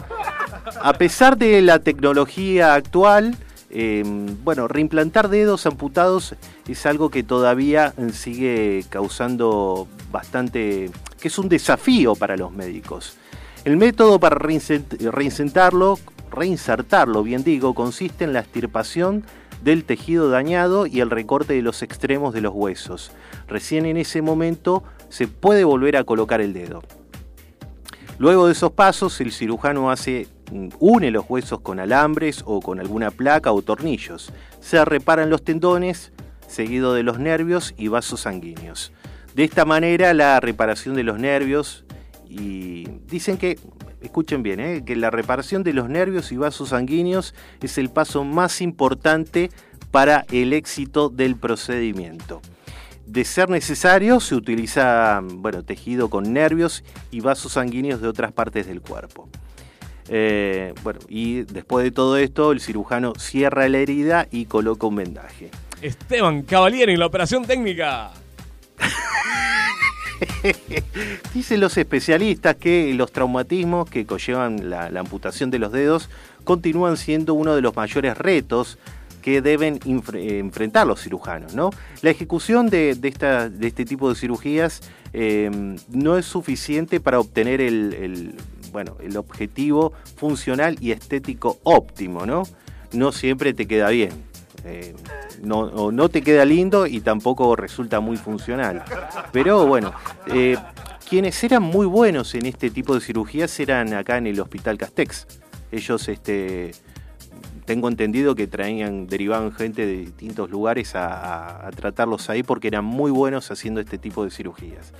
A 0.82 0.92
pesar 0.94 1.38
de 1.38 1.62
la 1.62 1.78
tecnología 1.78 2.74
actual, 2.74 3.36
em, 3.70 4.26
bueno, 4.44 4.68
reimplantar 4.68 5.28
dedos 5.28 5.66
amputados 5.66 6.34
es 6.68 6.86
algo 6.86 7.10
que 7.10 7.22
todavía 7.22 7.94
sigue 8.12 8.84
causando 8.90 9.88
bastante, 10.10 10.90
que 11.20 11.28
es 11.28 11.38
un 11.38 11.48
desafío 11.48 12.14
para 12.14 12.36
los 12.36 12.52
médicos. 12.52 13.16
El 13.64 13.76
método 13.76 14.18
para 14.18 14.36
reinsertarlo, 14.36 15.98
reinsertarlo, 16.30 17.22
bien 17.22 17.44
digo, 17.44 17.74
consiste 17.74 18.24
en 18.24 18.32
la 18.32 18.40
extirpación 18.40 19.24
del 19.62 19.84
tejido 19.84 20.28
dañado 20.28 20.86
y 20.86 21.00
el 21.00 21.10
recorte 21.10 21.54
de 21.54 21.62
los 21.62 21.82
extremos 21.82 22.34
de 22.34 22.40
los 22.40 22.52
huesos. 22.54 23.12
Recién 23.46 23.86
en 23.86 23.96
ese 23.96 24.20
momento 24.20 24.82
se 25.08 25.28
puede 25.28 25.62
volver 25.64 25.96
a 25.96 26.04
colocar 26.04 26.40
el 26.40 26.52
dedo. 26.52 26.82
Luego 28.18 28.46
de 28.46 28.52
esos 28.52 28.72
pasos, 28.72 29.20
el 29.20 29.32
cirujano 29.32 29.90
hace, 29.90 30.28
mm, 30.50 30.68
une 30.78 31.10
los 31.10 31.24
huesos 31.28 31.60
con 31.60 31.80
alambres 31.80 32.42
o 32.46 32.60
con 32.60 32.80
alguna 32.80 33.10
placa 33.10 33.52
o 33.52 33.62
tornillos. 33.62 34.32
Se 34.60 34.84
reparan 34.84 35.30
los 35.30 35.42
tendones, 35.42 36.12
seguido 36.46 36.94
de 36.94 37.02
los 37.02 37.18
nervios 37.18 37.74
y 37.76 37.88
vasos 37.88 38.20
sanguíneos. 38.20 38.92
De 39.34 39.44
esta 39.44 39.64
manera, 39.64 40.12
la 40.12 40.38
reparación 40.40 40.94
de 40.94 41.04
los 41.04 41.18
nervios 41.18 41.84
y 42.28 42.86
dicen 43.08 43.38
que, 43.38 43.58
escuchen 44.02 44.42
bien, 44.42 44.60
¿eh? 44.60 44.82
que 44.84 44.96
la 44.96 45.10
reparación 45.10 45.62
de 45.62 45.72
los 45.72 45.88
nervios 45.88 46.32
y 46.32 46.36
vasos 46.36 46.70
sanguíneos 46.70 47.34
es 47.60 47.78
el 47.78 47.90
paso 47.90 48.24
más 48.24 48.60
importante 48.60 49.50
para 49.90 50.24
el 50.30 50.52
éxito 50.52 51.08
del 51.08 51.36
procedimiento. 51.36 52.40
De 53.06 53.24
ser 53.24 53.50
necesario, 53.50 54.20
se 54.20 54.34
utiliza 54.34 55.20
bueno, 55.22 55.64
tejido 55.64 56.08
con 56.08 56.32
nervios 56.32 56.84
y 57.10 57.20
vasos 57.20 57.52
sanguíneos 57.52 58.00
de 58.00 58.08
otras 58.08 58.32
partes 58.32 58.66
del 58.66 58.80
cuerpo. 58.80 59.28
Eh, 60.08 60.74
bueno, 60.82 61.00
y 61.08 61.42
después 61.42 61.84
de 61.84 61.90
todo 61.90 62.16
esto, 62.16 62.52
el 62.52 62.60
cirujano 62.60 63.12
cierra 63.18 63.68
la 63.68 63.78
herida 63.78 64.28
y 64.30 64.46
coloca 64.46 64.86
un 64.86 64.96
vendaje. 64.96 65.50
Esteban 65.80 66.42
Cavalieri 66.42 66.92
en 66.92 67.00
la 67.00 67.06
operación 67.06 67.44
técnica. 67.44 68.12
Dicen 71.34 71.60
los 71.60 71.76
especialistas 71.76 72.56
que 72.56 72.94
los 72.94 73.10
traumatismos 73.10 73.90
que 73.90 74.06
conllevan 74.06 74.70
la 74.70 75.00
amputación 75.00 75.50
de 75.50 75.58
los 75.58 75.72
dedos 75.72 76.08
continúan 76.44 76.96
siendo 76.96 77.34
uno 77.34 77.54
de 77.54 77.62
los 77.62 77.74
mayores 77.74 78.16
retos 78.16 78.78
que 79.22 79.40
deben 79.40 79.80
enfrentar 79.84 80.86
los 80.86 81.00
cirujanos. 81.00 81.54
¿no? 81.54 81.70
La 82.02 82.10
ejecución 82.10 82.68
de, 82.68 82.98
esta, 83.02 83.48
de 83.48 83.66
este 83.68 83.84
tipo 83.84 84.08
de 84.08 84.16
cirugías 84.16 84.82
em, 85.12 85.76
no 85.88 86.18
es 86.18 86.26
suficiente 86.26 87.00
para 87.00 87.20
obtener 87.20 87.60
el, 87.60 88.34
bueno, 88.72 88.96
el 89.00 89.16
objetivo 89.16 89.92
funcional 90.16 90.76
y 90.80 90.90
estético 90.90 91.58
óptimo. 91.62 92.26
No, 92.26 92.42
no 92.92 93.12
siempre 93.12 93.54
te 93.54 93.66
queda 93.66 93.88
bien. 93.88 94.10
Eh, 94.64 94.94
no, 95.42 95.90
no, 95.90 96.08
te 96.08 96.22
queda 96.22 96.44
lindo 96.44 96.86
y 96.86 97.00
tampoco 97.00 97.56
resulta 97.56 98.00
muy 98.00 98.16
funcional. 98.16 98.84
Pero 99.32 99.66
bueno, 99.66 99.92
eh, 100.26 100.56
quienes 101.08 101.42
eran 101.42 101.62
muy 101.62 101.86
buenos 101.86 102.34
en 102.34 102.46
este 102.46 102.70
tipo 102.70 102.94
de 102.94 103.00
cirugías 103.00 103.58
eran 103.58 103.92
acá 103.94 104.18
en 104.18 104.28
el 104.28 104.40
Hospital 104.40 104.78
Castex. 104.78 105.26
Ellos 105.72 106.08
este, 106.08 106.72
tengo 107.64 107.88
entendido 107.88 108.34
que 108.34 108.46
traían, 108.46 109.06
derivaban 109.06 109.52
gente 109.52 109.86
de 109.86 109.98
distintos 109.98 110.50
lugares 110.50 110.94
a, 110.94 111.70
tratarlos 111.76 112.28
ahí 112.30 112.42
porque 112.42 112.68
eran 112.68 112.84
muy 112.84 113.10
buenos 113.10 113.50
haciendo 113.50 113.80
este 113.80 113.98
tipo 113.98 114.24
de 114.24 114.30
cirugías. 114.30 114.92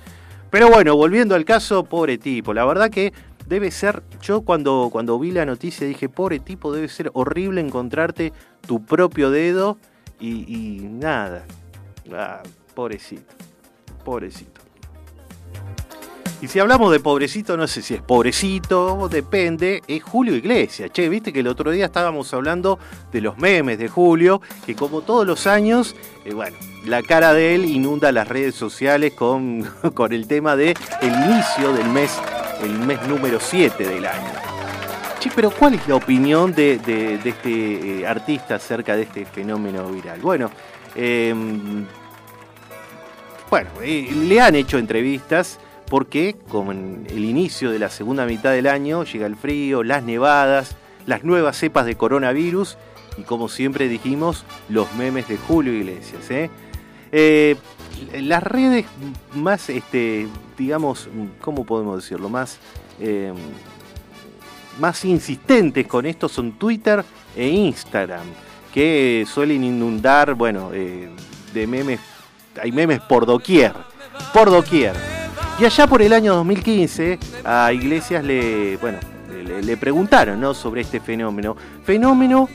Pero 0.49 0.69
bueno, 0.69 0.95
volviendo 0.95 1.35
al 1.35 1.45
caso, 1.45 1.83
pobre 1.83 2.17
tipo, 2.17 2.53
la 2.53 2.63
verdad 2.65 2.89
que 2.89 3.11
debe 3.47 3.71
ser, 3.71 4.03
yo 4.21 4.41
cuando, 4.41 4.89
cuando 4.91 5.17
vi 5.19 5.31
la 5.31 5.45
noticia 5.45 5.87
dije, 5.87 6.09
pobre 6.09 6.39
tipo, 6.39 6.71
debe 6.71 6.87
ser 6.87 7.09
horrible 7.13 7.59
encontrarte 7.59 8.33
tu 8.65 8.85
propio 8.85 9.31
dedo 9.31 9.77
y, 10.19 10.87
nada. 10.89 11.43
Ah, 12.13 12.43
pobrecito, 12.75 13.33
pobrecito. 14.05 14.52
Y 16.43 16.49
si 16.49 16.59
hablamos 16.59 16.91
de 16.91 16.99
pobrecito, 16.99 17.55
no 17.55 17.67
sé 17.67 17.81
si 17.81 17.93
es 17.93 18.01
pobrecito, 18.01 19.07
depende, 19.07 19.81
es 19.87 20.03
Julio 20.03 20.35
Iglesias. 20.35 20.91
Che, 20.91 21.07
viste 21.07 21.31
que 21.31 21.39
el 21.39 21.47
otro 21.47 21.71
día 21.71 21.85
estábamos 21.85 22.33
hablando 22.33 22.79
de 23.13 23.21
los 23.21 23.37
memes 23.37 23.79
de 23.79 23.87
Julio, 23.87 24.41
que 24.65 24.75
como 24.75 25.03
todos 25.03 25.25
los 25.25 25.47
años, 25.47 25.95
eh, 26.25 26.33
bueno, 26.33 26.57
la 26.85 27.01
cara 27.01 27.33
de 27.33 27.55
él 27.55 27.63
inunda 27.63 28.11
las 28.11 28.27
redes 28.27 28.55
sociales 28.55 29.13
con, 29.13 29.63
con 29.93 30.11
el 30.11 30.27
tema 30.27 30.57
de 30.57 30.75
inicio 31.01 31.71
del 31.71 31.87
mes, 31.87 32.11
el 32.61 32.77
mes 32.77 33.01
número 33.07 33.39
7 33.39 33.87
del 33.87 34.05
año. 34.05 34.31
Che, 35.21 35.31
pero 35.33 35.49
¿cuál 35.49 35.75
es 35.75 35.87
la 35.87 35.95
opinión 35.95 36.53
de, 36.53 36.73
este 37.23 38.01
eh, 38.01 38.05
artista 38.05 38.55
acerca 38.55 38.97
de 38.97 39.03
este 39.03 39.25
fenómeno 39.25 39.87
viral? 39.87 40.19
Bueno, 40.19 40.51
Em, 40.95 41.85
bueno, 43.49 43.69
eh, 43.81 44.09
le 44.11 44.41
han 44.41 44.55
hecho 44.55 44.77
entrevistas 44.77 45.59
porque 45.89 46.35
como 46.49 46.71
en 46.71 47.05
el 47.09 47.25
inicio 47.25 47.71
de 47.71 47.79
la 47.79 47.89
segunda 47.89 48.25
mitad 48.25 48.51
del 48.51 48.67
año 48.67 49.03
llega 49.03 49.25
el 49.25 49.35
frío, 49.35 49.83
las 49.83 50.03
nevadas, 50.03 50.75
las 51.05 51.23
nuevas 51.23 51.57
cepas 51.57 51.85
de 51.85 51.95
coronavirus 51.95 52.77
y 53.17 53.23
como 53.23 53.47
siempre 53.49 53.87
dijimos, 53.87 54.45
los 54.69 54.93
memes 54.95 55.27
de 55.27 55.37
Julio 55.37 55.73
Iglesias. 55.73 56.29
¿eh? 56.31 56.49
Eh, 57.11 57.55
las 58.21 58.43
redes 58.43 58.85
más, 59.35 59.69
este, 59.69 60.27
digamos, 60.57 61.09
¿cómo 61.41 61.63
podemos 61.65 62.01
decirlo? 62.01 62.29
Más, 62.29 62.57
em, 62.99 63.35
más 64.79 65.05
insistentes 65.05 65.85
con 65.87 66.05
esto 66.05 66.27
son 66.27 66.53
Twitter 66.53 67.03
e 67.35 67.47
Instagram, 67.47 68.25
que 68.73 69.25
suelen 69.31 69.63
inundar, 69.63 70.33
bueno, 70.33 70.71
eh, 70.73 71.09
de 71.53 71.67
memes, 71.67 71.99
hay 72.59 72.71
memes 72.71 72.99
por 73.01 73.25
doquier, 73.25 73.73
por 74.33 74.49
doquier. 74.49 75.12
Y 75.59 75.65
allá 75.65 75.87
por 75.87 76.01
el 76.01 76.13
año 76.13 76.35
2015 76.35 77.19
a 77.43 77.71
Iglesias 77.71 78.23
le, 78.23 78.77
bueno, 78.77 78.97
le, 79.61 79.77
preguntaron 79.77 80.39
¿no? 80.41 80.53
sobre 80.53 80.81
este 80.81 80.99
fenómeno. 80.99 81.55
Fenómeno 81.83 82.49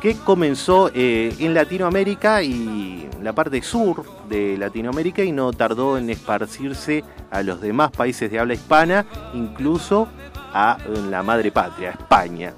que 0.00 0.16
comenzó 0.16 0.90
eh, 0.94 1.34
en 1.38 1.52
Latinoamérica 1.52 2.42
y 2.42 3.08
la 3.22 3.34
parte 3.34 3.60
sur 3.62 4.04
de 4.28 4.56
Latinoamérica 4.56 5.22
y 5.22 5.32
no 5.32 5.52
tardó 5.52 5.98
en 5.98 6.08
esparcirse 6.08 7.04
a 7.30 7.42
los 7.42 7.60
demás 7.60 7.90
países 7.90 8.30
de 8.30 8.38
habla 8.38 8.54
hispana, 8.54 9.04
incluso 9.34 10.08
a 10.54 10.78
la 11.10 11.22
madre 11.22 11.52
patria, 11.52 11.90
España. 11.90 12.54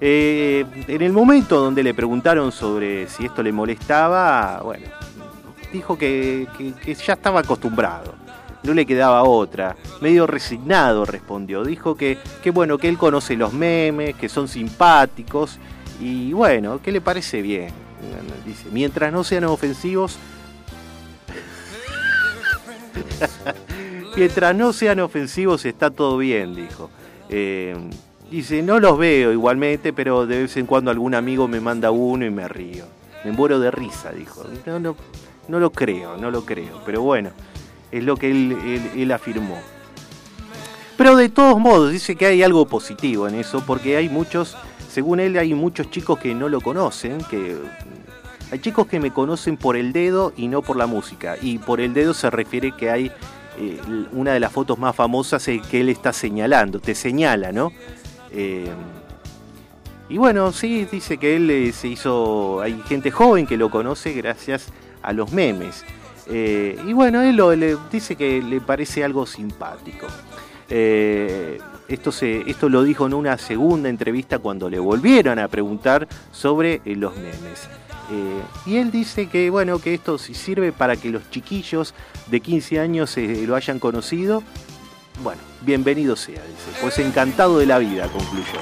Eh, 0.00 0.66
en 0.88 1.02
el 1.02 1.12
momento 1.12 1.60
donde 1.60 1.82
le 1.82 1.94
preguntaron 1.94 2.52
sobre 2.52 3.08
si 3.08 3.24
esto 3.24 3.42
le 3.42 3.52
molestaba, 3.52 4.60
bueno, 4.62 4.86
dijo 5.72 5.96
que, 5.96 6.46
ya 7.06 7.14
estaba 7.14 7.40
acostumbrado, 7.40 8.14
no 8.64 8.74
le 8.74 8.86
quedaba 8.86 9.22
otra, 9.22 9.76
medio 10.00 10.26
resignado 10.26 11.04
respondió, 11.04 11.64
dijo 11.64 11.96
que, 11.96 12.18
que 12.42 12.50
bueno, 12.50 12.78
que 12.78 12.88
él 12.88 12.98
conoce 12.98 13.36
los 13.36 13.52
memes, 13.52 14.14
que 14.16 14.28
son 14.28 14.48
simpáticos 14.48 15.58
y 16.00 16.32
bueno, 16.32 16.80
¿qué 16.82 16.90
le 16.90 17.00
parece 17.00 17.42
bien? 17.42 17.72
Dice, 18.44 18.66
mientras 18.72 19.12
no 19.12 19.24
sean 19.24 19.44
ofensivos, 19.44 20.18
mientras 24.16 24.54
no 24.54 24.72
sean 24.72 25.00
ofensivos 25.00 25.64
está 25.64 25.90
todo 25.90 26.18
bien, 26.18 26.54
dijo. 26.54 26.90
Eh, 27.28 27.74
dice, 28.30 28.62
no 28.62 28.80
los 28.80 28.98
veo 28.98 29.32
igualmente, 29.32 29.92
pero 29.92 30.26
de 30.26 30.42
vez 30.42 30.56
en 30.56 30.66
cuando 30.66 30.90
algún 30.90 31.14
amigo 31.14 31.48
me 31.48 31.60
manda 31.60 31.90
uno 31.90 32.26
y 32.26 32.30
me 32.30 32.48
río. 32.48 32.84
Me 33.24 33.32
muero 33.32 33.58
de 33.58 33.70
risa, 33.70 34.12
dijo. 34.12 34.44
No, 34.66 34.78
no, 34.78 34.96
no 35.48 35.58
lo 35.58 35.70
creo, 35.70 36.18
no 36.18 36.30
lo 36.30 36.44
creo. 36.44 36.82
Pero 36.84 37.00
bueno, 37.00 37.30
es 37.96 38.04
lo 38.04 38.16
que 38.16 38.30
él 38.30 39.12
afirmó. 39.12 39.58
Pero 40.96 41.16
de 41.16 41.28
todos 41.28 41.58
modos, 41.58 41.90
dice 41.90 42.14
que 42.16 42.26
hay 42.26 42.42
algo 42.42 42.66
positivo 42.66 43.26
en 43.26 43.34
eso, 43.34 43.64
porque 43.66 43.96
hay 43.96 44.08
muchos 44.08 44.56
según 44.94 45.18
él 45.18 45.36
hay 45.38 45.54
muchos 45.54 45.90
chicos 45.90 46.20
que 46.20 46.36
no 46.36 46.48
lo 46.48 46.60
conocen, 46.60 47.18
que 47.28 47.56
hay 48.52 48.60
chicos 48.60 48.86
que 48.86 49.00
me 49.00 49.10
conocen 49.10 49.56
por 49.56 49.76
el 49.76 49.92
dedo 49.92 50.32
y 50.36 50.46
no 50.46 50.62
por 50.62 50.76
la 50.76 50.86
música. 50.86 51.36
Y 51.42 51.58
por 51.58 51.80
el 51.80 51.92
dedo 51.94 52.14
se 52.14 52.30
refiere 52.30 52.70
que 52.70 52.90
hay 52.90 53.10
eh, 53.58 53.80
una 54.12 54.34
de 54.34 54.38
las 54.38 54.52
fotos 54.52 54.78
más 54.78 54.94
famosas 54.94 55.48
es 55.48 55.66
que 55.66 55.80
él 55.80 55.88
está 55.88 56.12
señalando, 56.12 56.78
te 56.78 56.94
señala, 56.94 57.50
¿no? 57.50 57.72
Eh, 58.30 58.70
y 60.08 60.16
bueno, 60.16 60.52
sí, 60.52 60.86
dice 60.88 61.18
que 61.18 61.34
él 61.34 61.50
eh, 61.50 61.72
se 61.72 61.88
hizo, 61.88 62.60
hay 62.60 62.80
gente 62.86 63.10
joven 63.10 63.48
que 63.48 63.56
lo 63.56 63.70
conoce 63.70 64.12
gracias 64.12 64.68
a 65.02 65.12
los 65.12 65.32
memes. 65.32 65.84
Y 66.30 66.92
bueno, 66.92 67.22
él 67.22 67.78
dice 67.90 68.16
que 68.16 68.42
le 68.42 68.60
parece 68.60 69.04
algo 69.04 69.26
simpático. 69.26 70.06
Esto, 71.86 72.12
se, 72.12 72.48
esto 72.50 72.68
lo 72.68 72.82
dijo 72.82 73.06
en 73.06 73.12
una 73.12 73.36
segunda 73.36 73.90
entrevista 73.90 74.38
cuando 74.38 74.70
le 74.70 74.78
volvieron 74.78 75.38
a 75.38 75.48
preguntar 75.48 76.08
sobre 76.32 76.80
eh, 76.84 76.96
los 76.96 77.14
memes. 77.16 77.68
Eh, 78.10 78.42
y 78.66 78.76
él 78.76 78.90
dice 78.90 79.28
que 79.28 79.50
bueno, 79.50 79.78
que 79.78 79.94
esto 79.94 80.16
sirve 80.18 80.72
para 80.72 80.96
que 80.96 81.10
los 81.10 81.28
chiquillos 81.30 81.94
de 82.28 82.40
15 82.40 82.80
años 82.80 83.16
eh, 83.18 83.44
lo 83.46 83.54
hayan 83.54 83.78
conocido. 83.78 84.42
Bueno, 85.22 85.40
bienvenido 85.60 86.16
sea, 86.16 86.42
dice. 86.42 86.80
Pues 86.80 86.98
encantado 86.98 87.58
de 87.58 87.66
la 87.66 87.78
vida, 87.78 88.08
concluyó. 88.08 88.60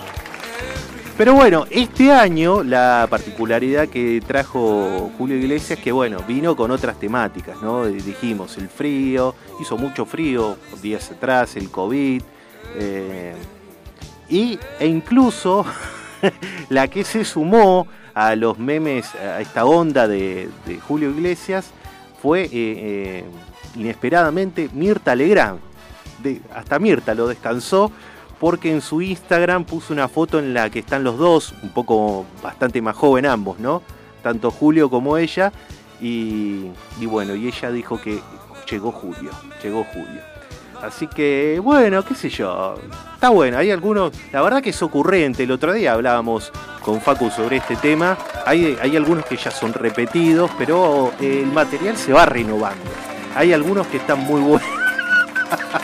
Pero 1.16 1.34
bueno, 1.34 1.66
este 1.70 2.10
año 2.10 2.62
la 2.62 3.06
particularidad 3.08 3.88
que 3.88 4.22
trajo 4.26 5.10
Julio 5.18 5.36
Iglesias, 5.36 5.78
que 5.78 5.92
bueno, 5.92 6.20
vino 6.26 6.56
con 6.56 6.70
otras 6.70 6.98
temáticas, 6.98 7.60
¿no? 7.60 7.84
Dijimos 7.84 8.56
el 8.56 8.68
frío, 8.68 9.34
hizo 9.60 9.76
mucho 9.76 10.06
frío 10.06 10.56
días 10.80 11.10
atrás, 11.10 11.54
el 11.56 11.70
COVID, 11.70 12.22
eh, 12.76 13.34
y, 14.30 14.58
e 14.80 14.86
incluso 14.86 15.66
la 16.70 16.88
que 16.88 17.04
se 17.04 17.24
sumó 17.24 17.86
a 18.14 18.34
los 18.34 18.58
memes, 18.58 19.14
a 19.14 19.42
esta 19.42 19.66
onda 19.66 20.08
de, 20.08 20.48
Julio 20.88 21.10
Iglesias, 21.10 21.70
fue 22.22 22.44
eh, 22.44 22.50
eh, 22.52 23.24
inesperadamente 23.76 24.70
Mirta 24.72 25.14
Legrand. 25.14 25.60
Hasta 26.54 26.78
Mirta 26.78 27.14
lo 27.14 27.26
descansó 27.26 27.92
porque 28.42 28.72
en 28.72 28.80
su 28.80 29.00
Instagram 29.00 29.64
puso 29.64 29.92
una 29.92 30.08
foto 30.08 30.40
en 30.40 30.52
la 30.52 30.68
que 30.68 30.80
están 30.80 31.04
los 31.04 31.16
dos, 31.16 31.54
un 31.62 31.68
poco 31.68 32.26
bastante 32.42 32.82
más 32.82 32.96
joven 32.96 33.24
ambos, 33.24 33.60
¿no? 33.60 33.82
Tanto 34.20 34.50
Julio 34.50 34.90
como 34.90 35.16
ella. 35.16 35.52
Y, 36.00 36.66
bueno, 37.02 37.36
y 37.36 37.46
ella 37.46 37.70
dijo 37.70 38.00
que 38.00 38.18
llegó 38.68 38.90
Julio, 38.90 39.30
llegó 39.62 39.84
Julio. 39.84 40.20
Así 40.82 41.06
que, 41.06 41.60
bueno, 41.62 42.04
qué 42.04 42.16
sé 42.16 42.30
yo. 42.30 42.74
Está 43.14 43.28
bueno, 43.28 43.58
hay 43.58 43.70
algunos. 43.70 44.12
La 44.32 44.42
verdad 44.42 44.60
que 44.60 44.70
es 44.70 44.82
ocurrente. 44.82 45.44
El 45.44 45.52
otro 45.52 45.72
día 45.72 45.92
hablábamos 45.92 46.50
con 46.84 47.00
Facu 47.00 47.30
sobre 47.30 47.58
este 47.58 47.76
tema. 47.76 48.18
Hay, 48.44 48.76
hay 48.82 48.96
algunos 48.96 49.24
que 49.24 49.36
ya 49.36 49.52
son 49.52 49.72
repetidos, 49.72 50.50
pero 50.58 51.12
el 51.20 51.46
material 51.46 51.96
se 51.96 52.12
va 52.12 52.26
renovando. 52.26 52.90
Hay 53.36 53.52
algunos 53.52 53.86
que 53.86 53.98
están 53.98 54.18
muy 54.18 54.40
buenos. 54.40 54.68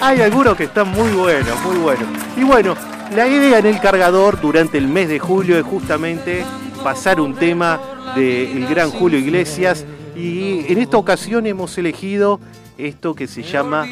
hay 0.00 0.20
algunos 0.20 0.56
que 0.56 0.64
están 0.64 0.88
muy 0.90 1.10
buenos, 1.10 1.60
muy 1.62 1.76
buenos. 1.76 2.08
Y 2.36 2.44
bueno, 2.44 2.74
la 3.14 3.26
idea 3.26 3.58
en 3.58 3.66
el 3.66 3.80
cargador 3.80 4.40
durante 4.40 4.78
el 4.78 4.88
mes 4.88 5.08
de 5.08 5.18
julio 5.18 5.58
es 5.58 5.64
justamente 5.64 6.44
pasar 6.82 7.20
un 7.20 7.34
tema 7.34 7.80
del 8.14 8.66
gran 8.66 8.90
Julio 8.90 9.18
Iglesias. 9.18 9.84
Y 10.16 10.70
en 10.70 10.78
esta 10.78 10.96
ocasión 10.96 11.46
hemos 11.46 11.76
elegido 11.78 12.40
esto 12.76 13.14
que 13.14 13.26
se 13.26 13.42
llama 13.42 13.86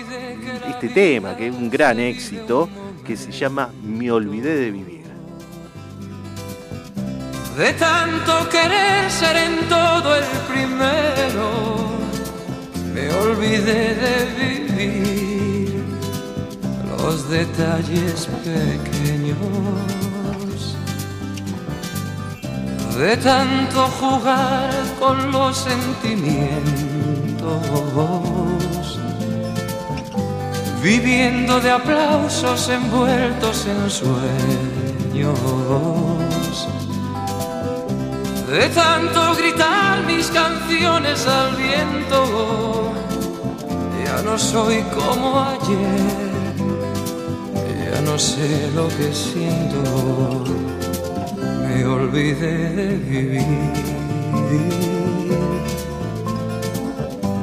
este 0.69 0.89
tema, 0.89 1.37
que 1.37 1.49
es 1.49 1.55
un 1.55 1.71
gran 1.71 1.99
éxito, 1.99 2.69
que 3.05 3.17
se 3.17 3.31
llama 3.31 3.71
Me 3.83 4.11
olvidé 4.11 4.57
de 4.57 4.71
vivir. 4.71 4.97
De 7.57 7.73
tanto 7.73 8.49
querer 8.51 9.11
ser 9.11 9.37
en 9.37 9.69
todo 9.69 10.15
el 10.15 10.25
primero, 10.47 11.89
me 12.93 13.11
olvidé 13.11 13.95
de 13.95 14.85
vivir 14.85 15.36
los 17.07 17.31
detalles 17.31 18.29
pequeños. 18.45 19.39
De 22.99 23.17
tanto 23.19 23.87
jugar 24.01 24.71
con 24.99 25.31
los 25.31 25.57
sentimientos 25.57 26.97
viviendo 30.83 31.61
de 31.61 31.71
aplausos 31.71 32.69
envueltos 32.69 33.67
en 33.67 33.91
sueños. 33.91 35.39
De 38.51 38.69
tanto 38.71 39.35
gritar 39.37 40.03
mis 40.07 40.27
canciones 40.29 41.27
al 41.27 41.57
viento, 41.57 42.93
ya 44.05 44.23
no 44.23 44.39
soy 44.39 44.83
como 44.97 45.41
ayer, 45.41 46.36
no 48.07 48.17
sé 48.17 48.71
lo 48.73 48.87
que 48.89 49.13
siento, 49.13 50.45
me 51.63 51.85
olvidé 51.85 52.71
de 52.79 52.89
vivir. 52.99 53.43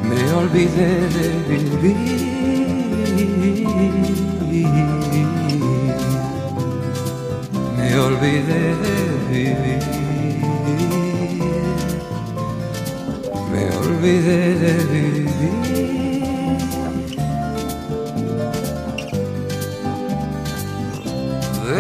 Me 0.10 0.22
olvidé 0.42 0.92
de 1.16 1.28
vivir. 1.50 2.24
Me 7.78 8.00
olvidé 8.08 8.64
de 8.84 8.96
vivir. 9.32 9.84
Me 13.52 13.64
olvidé 13.78 14.40
de 14.64 14.74
vivir. 14.94 16.13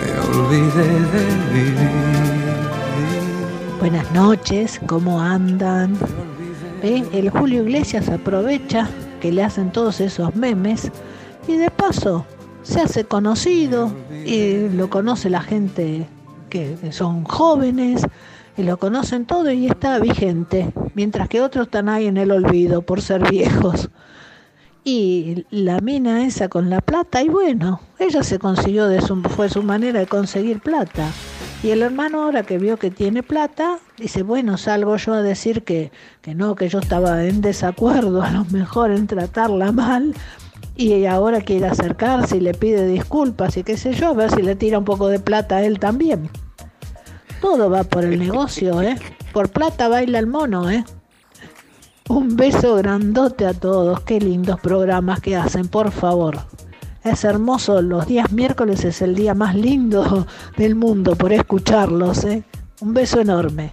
Me 0.00 0.10
olvidé 0.28 0.88
de 1.14 1.24
vivir. 1.54 1.96
Buenas 3.80 4.12
noches, 4.12 4.78
¿cómo 4.86 5.20
andan? 5.20 5.96
¿Eh? 6.82 7.02
El 7.12 7.30
Julio 7.30 7.62
Iglesias 7.62 8.10
aprovecha 8.10 8.88
que 9.20 9.32
le 9.32 9.42
hacen 9.42 9.72
todos 9.72 10.00
esos 10.02 10.34
memes 10.36 10.90
y 11.48 11.56
de 11.56 11.70
paso 11.70 12.26
se 12.62 12.82
hace 12.82 13.04
conocido 13.04 13.90
y 14.26 14.68
lo 14.68 14.90
conoce 14.90 15.30
la 15.30 15.40
gente 15.40 16.06
que 16.48 16.76
son 16.92 17.24
jóvenes 17.24 18.06
y 18.56 18.62
lo 18.62 18.78
conocen 18.78 19.26
todo 19.26 19.50
y 19.50 19.66
está 19.66 19.98
vigente, 19.98 20.72
mientras 20.94 21.28
que 21.28 21.42
otros 21.42 21.66
están 21.66 21.88
ahí 21.88 22.06
en 22.06 22.16
el 22.16 22.30
olvido 22.30 22.82
por 22.82 23.02
ser 23.02 23.28
viejos. 23.30 23.90
Y 24.82 25.44
la 25.50 25.80
mina 25.80 26.24
esa 26.24 26.48
con 26.48 26.70
la 26.70 26.80
plata, 26.80 27.20
y 27.20 27.28
bueno, 27.28 27.80
ella 27.98 28.22
se 28.22 28.38
consiguió 28.38 28.86
de 28.86 29.02
su, 29.02 29.20
fue 29.22 29.48
su 29.48 29.62
manera 29.62 29.98
de 29.98 30.06
conseguir 30.06 30.60
plata. 30.60 31.10
Y 31.62 31.70
el 31.70 31.82
hermano 31.82 32.22
ahora 32.22 32.44
que 32.44 32.58
vio 32.58 32.76
que 32.76 32.92
tiene 32.92 33.24
plata, 33.24 33.78
dice, 33.98 34.22
bueno, 34.22 34.56
salgo 34.56 34.96
yo 34.96 35.14
a 35.14 35.22
decir 35.22 35.64
que, 35.64 35.90
que 36.22 36.36
no, 36.36 36.54
que 36.54 36.68
yo 36.68 36.78
estaba 36.78 37.24
en 37.24 37.40
desacuerdo 37.40 38.22
a 38.22 38.30
lo 38.30 38.44
mejor 38.44 38.92
en 38.92 39.08
tratarla 39.08 39.72
mal, 39.72 40.14
y 40.76 41.06
ahora 41.06 41.40
quiere 41.40 41.66
acercarse 41.66 42.36
y 42.36 42.40
le 42.40 42.52
pide 42.52 42.86
disculpas 42.86 43.56
y 43.56 43.64
qué 43.64 43.76
sé 43.76 43.94
yo, 43.94 44.08
a 44.08 44.14
ver 44.14 44.30
si 44.30 44.42
le 44.42 44.56
tira 44.56 44.78
un 44.78 44.84
poco 44.84 45.08
de 45.08 45.18
plata 45.18 45.56
a 45.56 45.64
él 45.64 45.78
también. 45.78 46.30
Todo 47.40 47.70
va 47.70 47.84
por 47.84 48.04
el 48.04 48.18
negocio, 48.18 48.82
¿eh? 48.82 48.96
Por 49.32 49.50
plata 49.50 49.88
baila 49.88 50.18
el 50.18 50.26
mono, 50.26 50.70
¿eh? 50.70 50.84
Un 52.08 52.36
beso 52.36 52.76
grandote 52.76 53.46
a 53.46 53.54
todos, 53.54 54.00
qué 54.00 54.20
lindos 54.20 54.60
programas 54.60 55.20
que 55.20 55.36
hacen, 55.36 55.68
por 55.68 55.90
favor. 55.90 56.38
Es 57.04 57.24
hermoso, 57.24 57.82
los 57.82 58.06
días 58.06 58.32
miércoles 58.32 58.84
es 58.84 59.00
el 59.00 59.14
día 59.14 59.34
más 59.34 59.54
lindo 59.54 60.26
del 60.56 60.74
mundo 60.74 61.16
por 61.16 61.32
escucharlos, 61.32 62.24
¿eh? 62.24 62.44
Un 62.80 62.94
beso 62.94 63.20
enorme. 63.20 63.70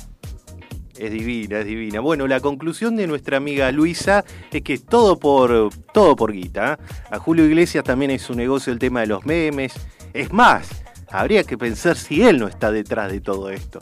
Es 0.97 1.11
divina, 1.11 1.59
es 1.59 1.65
divina. 1.65 1.99
Bueno, 2.01 2.27
la 2.27 2.39
conclusión 2.39 2.95
de 2.95 3.07
nuestra 3.07 3.37
amiga 3.37 3.71
Luisa 3.71 4.23
es 4.51 4.61
que 4.61 4.77
todo 4.77 5.17
por 5.17 5.69
todo 5.91 6.15
por 6.15 6.31
guita. 6.31 6.73
¿eh? 6.73 6.83
A 7.09 7.19
Julio 7.19 7.45
Iglesias 7.45 7.83
también 7.83 8.11
es 8.11 8.21
su 8.21 8.35
negocio 8.35 8.71
el 8.71 8.79
tema 8.79 9.01
de 9.01 9.07
los 9.07 9.25
memes. 9.25 9.73
Es 10.13 10.31
más, 10.31 10.83
habría 11.09 11.43
que 11.43 11.57
pensar 11.57 11.97
si 11.97 12.23
él 12.23 12.39
no 12.39 12.47
está 12.47 12.71
detrás 12.71 13.11
de 13.11 13.21
todo 13.21 13.49
esto. 13.49 13.79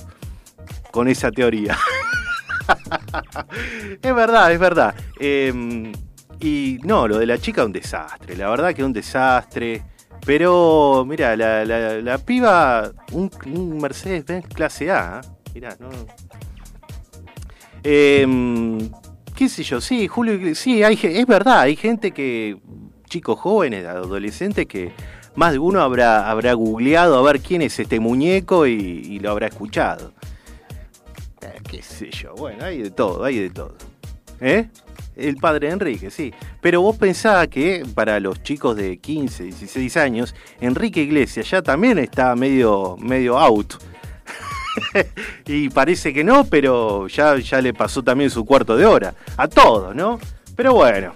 Con 0.92 1.10
esa 1.10 1.32
teoría. 1.32 1.78
es 4.02 4.16
verdad, 4.16 4.52
es 4.54 4.60
verdad. 4.60 4.96
Em, 5.20 5.92
y 6.40 6.80
no, 6.84 7.08
lo 7.08 7.18
de 7.18 7.26
la 7.26 7.38
chica 7.38 7.62
es 7.62 7.68
un 7.68 7.74
desastre. 7.74 8.38
La 8.38 8.50
verdad 8.50 8.74
que 8.74 8.82
es 8.82 8.86
un 8.86 8.94
desastre. 8.94 9.84
Pero, 10.26 11.04
mira, 11.08 11.36
la, 11.36 11.66
la, 11.66 12.18
piba, 12.20 12.92
un, 13.12 13.80
Mercedes-Benz 13.82 14.48
clase 14.48 14.92
A. 14.92 15.22
¿eh? 15.24 15.28
Mirá, 15.56 15.76
no, 15.80 15.90
eh, 17.84 18.28
qué 19.36 19.50
sé 19.50 19.64
yo, 19.64 19.82
sí, 19.82 20.08
Julio, 20.08 20.56
sí, 20.56 20.84
es 20.84 21.28
verdad, 21.28 21.62
hay 21.62 21.76
gente 21.76 22.12
que, 22.12 22.58
chicos 23.10 23.40
jóvenes, 23.40 23.86
adolescentes, 23.86 24.68
que 24.68 24.92
más 25.36 25.54
de 25.54 25.60
uno 25.60 25.82
habrá, 25.82 26.30
habrá 26.30 26.54
googleado 26.54 27.18
a 27.18 27.22
ver 27.24 27.42
quién 27.42 27.62
es 27.62 27.80
este 27.80 28.00
muñeco 28.00 28.68
y, 28.68 29.20
lo 29.20 29.32
habrá 29.32 29.48
escuchado. 29.48 30.14
Eh, 31.42 31.60
qué 31.70 31.82
sé 31.82 32.12
yo, 32.12 32.36
bueno, 32.36 32.66
hay 32.66 32.84
de 32.84 32.92
todo, 32.92 33.24
hay 33.24 33.40
de 33.40 33.50
todo. 33.50 33.76
¿Eh? 34.40 34.68
El 35.16 35.38
padre 35.38 35.70
Enrique, 35.70 36.10
sí. 36.10 36.34
Pero 36.62 36.82
vos 36.82 36.98
pensás 36.98 37.48
que 37.48 37.86
para 37.94 38.20
los 38.20 38.42
chicos 38.44 38.76
de 38.76 38.98
15, 38.98 39.44
16 39.46 39.98
años, 39.98 40.36
Enrique 40.60 41.02
Iglesias 41.02 41.50
ya 41.50 41.62
también 41.62 41.98
está 42.00 42.36
medio, 42.36 42.96
medio 43.00 43.38
out 43.38 43.74
y 45.46 45.70
parece 45.70 46.14
que 46.14 46.24
no, 46.24 46.46
pero 46.46 47.08
ya, 47.08 47.38
ya 47.38 47.62
le 47.62 47.74
pasó 47.74 48.04
también 48.04 48.30
su 48.30 48.46
cuarto 48.46 48.76
de 48.76 48.86
hora. 48.86 49.14
A 49.38 49.48
todos, 49.48 49.96
¿no? 49.96 50.20
Pero 50.56 50.74
bueno, 50.74 51.14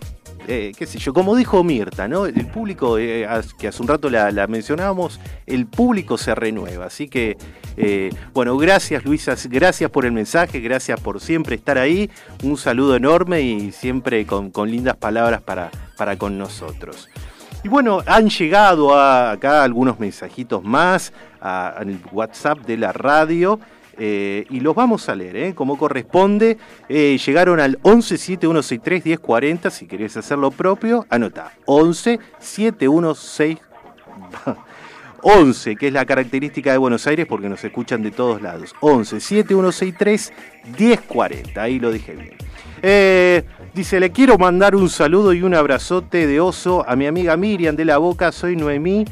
eh, 0.48 0.74
qué 0.78 0.86
sé 0.86 1.00
yo, 1.00 1.14
como 1.14 1.36
dijo 1.36 1.64
Mirta, 1.64 2.08
¿no? 2.08 2.26
El 2.26 2.48
público, 2.48 3.00
eh, 3.00 3.28
que 3.58 3.68
hace 3.68 3.82
un 3.82 3.88
rato 3.88 4.10
la, 4.10 4.48
mencionábamos, 4.48 5.20
el 5.48 5.66
público 5.66 6.18
se 6.18 6.36
renueva. 6.36 6.86
Así 6.86 7.08
que, 7.08 7.38
eh, 7.78 8.12
bueno, 8.34 8.56
gracias 8.58 9.04
Luisa, 9.06 9.36
gracias 9.50 9.90
por 9.90 10.06
el 10.06 10.12
mensaje, 10.12 10.60
gracias 10.60 11.00
por 11.00 11.20
siempre 11.20 11.56
estar 11.56 11.78
ahí. 11.78 12.12
Un 12.44 12.58
saludo 12.58 12.96
enorme 12.96 13.42
y 13.42 13.72
siempre 13.72 14.26
con, 14.26 14.52
lindas 14.70 14.98
palabras 14.98 15.42
para, 15.42 15.72
para 15.98 16.18
con 16.18 16.38
nosotros. 16.38 17.10
Y 17.64 17.68
bueno, 17.68 18.04
han 18.06 18.30
llegado 18.30 18.94
a, 18.94 19.32
acá 19.32 19.64
algunos 19.64 20.00
mensajitos 20.00 20.64
más 20.64 21.12
al 21.46 22.00
WhatsApp 22.12 22.60
de 22.60 22.78
la 22.78 22.92
radio. 22.92 23.60
Eh, 23.98 24.46
y 24.50 24.60
los 24.60 24.76
vamos 24.76 25.08
a 25.08 25.16
leer, 25.16 25.38
¿eh? 25.38 25.56
como 25.56 25.78
corresponde. 25.78 26.58
Eh, 26.90 27.18
llegaron 27.24 27.60
al 27.60 27.80
11 27.82 28.18
7163 28.18 29.06
1040. 29.06 29.70
Si 29.70 29.88
querés 29.88 30.18
hacer 30.18 30.38
lo 30.38 30.52
propio, 30.52 31.06
anota 31.10 31.54
11 31.66 32.20
716 32.40 33.60
11, 35.28 35.76
que 35.76 35.88
es 35.88 35.94
la 35.94 36.06
característica 36.06 36.72
de 36.72 36.78
Buenos 36.78 37.08
Aires 37.08 37.26
porque 37.26 37.50
nos 37.50 37.64
escuchan 37.64 38.04
de 38.04 38.12
todos 38.12 38.42
lados. 38.42 38.76
11 38.82 39.20
7163 39.20 40.34
1040. 40.78 41.62
Ahí 41.62 41.80
lo 41.80 41.92
dije 41.92 42.14
bien. 42.14 42.36
Eh, 42.82 43.44
dice, 43.74 44.00
le 44.00 44.12
quiero 44.12 44.38
mandar 44.38 44.76
un 44.76 44.90
saludo 44.90 45.34
y 45.34 45.42
un 45.44 45.54
abrazote 45.54 46.28
de 46.28 46.40
oso 46.40 46.88
a 46.88 46.96
mi 46.96 47.08
amiga 47.08 47.38
Miriam 47.38 47.76
de 47.76 47.86
la 47.86 47.98
Boca. 47.98 48.32
Soy 48.32 48.56
Noemí 48.56 49.06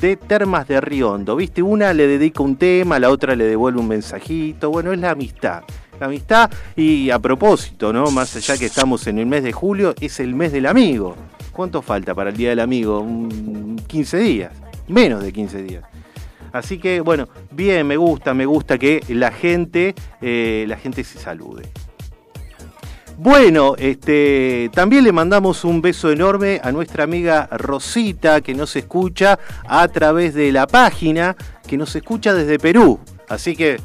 de 0.00 0.16
Termas 0.16 0.68
de 0.68 0.80
Riondo. 0.80 1.36
Viste, 1.36 1.62
una 1.62 1.92
le 1.92 2.06
dedica 2.06 2.42
un 2.42 2.56
tema, 2.56 2.98
la 2.98 3.10
otra 3.10 3.34
le 3.34 3.44
devuelve 3.44 3.80
un 3.80 3.88
mensajito. 3.88 4.70
Bueno, 4.70 4.92
es 4.92 4.98
la 4.98 5.10
amistad. 5.10 5.62
La 6.00 6.06
amistad 6.06 6.50
y 6.76 7.10
a 7.10 7.18
propósito, 7.18 7.92
¿no? 7.92 8.10
Más 8.10 8.36
allá 8.36 8.56
que 8.56 8.66
estamos 8.66 9.06
en 9.08 9.18
el 9.18 9.26
mes 9.26 9.42
de 9.42 9.52
julio, 9.52 9.94
es 10.00 10.20
el 10.20 10.34
mes 10.34 10.52
del 10.52 10.66
amigo. 10.66 11.16
¿Cuánto 11.52 11.82
falta 11.82 12.14
para 12.14 12.30
el 12.30 12.36
Día 12.36 12.50
del 12.50 12.60
Amigo? 12.60 13.04
15 13.88 14.18
días, 14.18 14.52
menos 14.86 15.24
de 15.24 15.32
15 15.32 15.62
días. 15.64 15.84
Así 16.52 16.78
que, 16.78 17.00
bueno, 17.00 17.28
bien, 17.50 17.84
me 17.84 17.96
gusta, 17.96 18.32
me 18.32 18.46
gusta 18.46 18.78
que 18.78 19.02
la 19.08 19.32
gente, 19.32 19.96
eh, 20.20 20.64
la 20.68 20.76
gente 20.76 21.02
se 21.02 21.18
salude. 21.18 21.64
Bueno, 23.20 23.74
este, 23.76 24.70
también 24.72 25.02
le 25.02 25.10
mandamos 25.10 25.64
un 25.64 25.82
beso 25.82 26.12
enorme 26.12 26.60
a 26.62 26.70
nuestra 26.70 27.02
amiga 27.02 27.48
Rosita, 27.50 28.42
que 28.42 28.54
nos 28.54 28.76
escucha 28.76 29.40
a 29.66 29.88
través 29.88 30.34
de 30.34 30.52
la 30.52 30.68
página, 30.68 31.36
que 31.66 31.76
nos 31.76 31.96
escucha 31.96 32.32
desde 32.32 32.60
Perú. 32.60 33.00
Así 33.28 33.56
que 33.56 33.80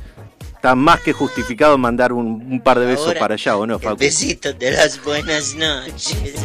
está 0.53 0.75
más 0.75 1.01
que 1.01 1.13
justificado 1.13 1.79
mandar 1.79 2.13
un, 2.13 2.61
par 2.63 2.79
de 2.79 2.85
besos 2.85 3.15
para 3.15 3.33
allá, 3.33 3.57
¿o 3.57 3.65
no, 3.65 3.79
Facu? 3.79 3.97
Besitos 3.97 4.57
de 4.59 4.69
las 4.69 5.03
buenas 5.03 5.55
noches. 5.55 6.35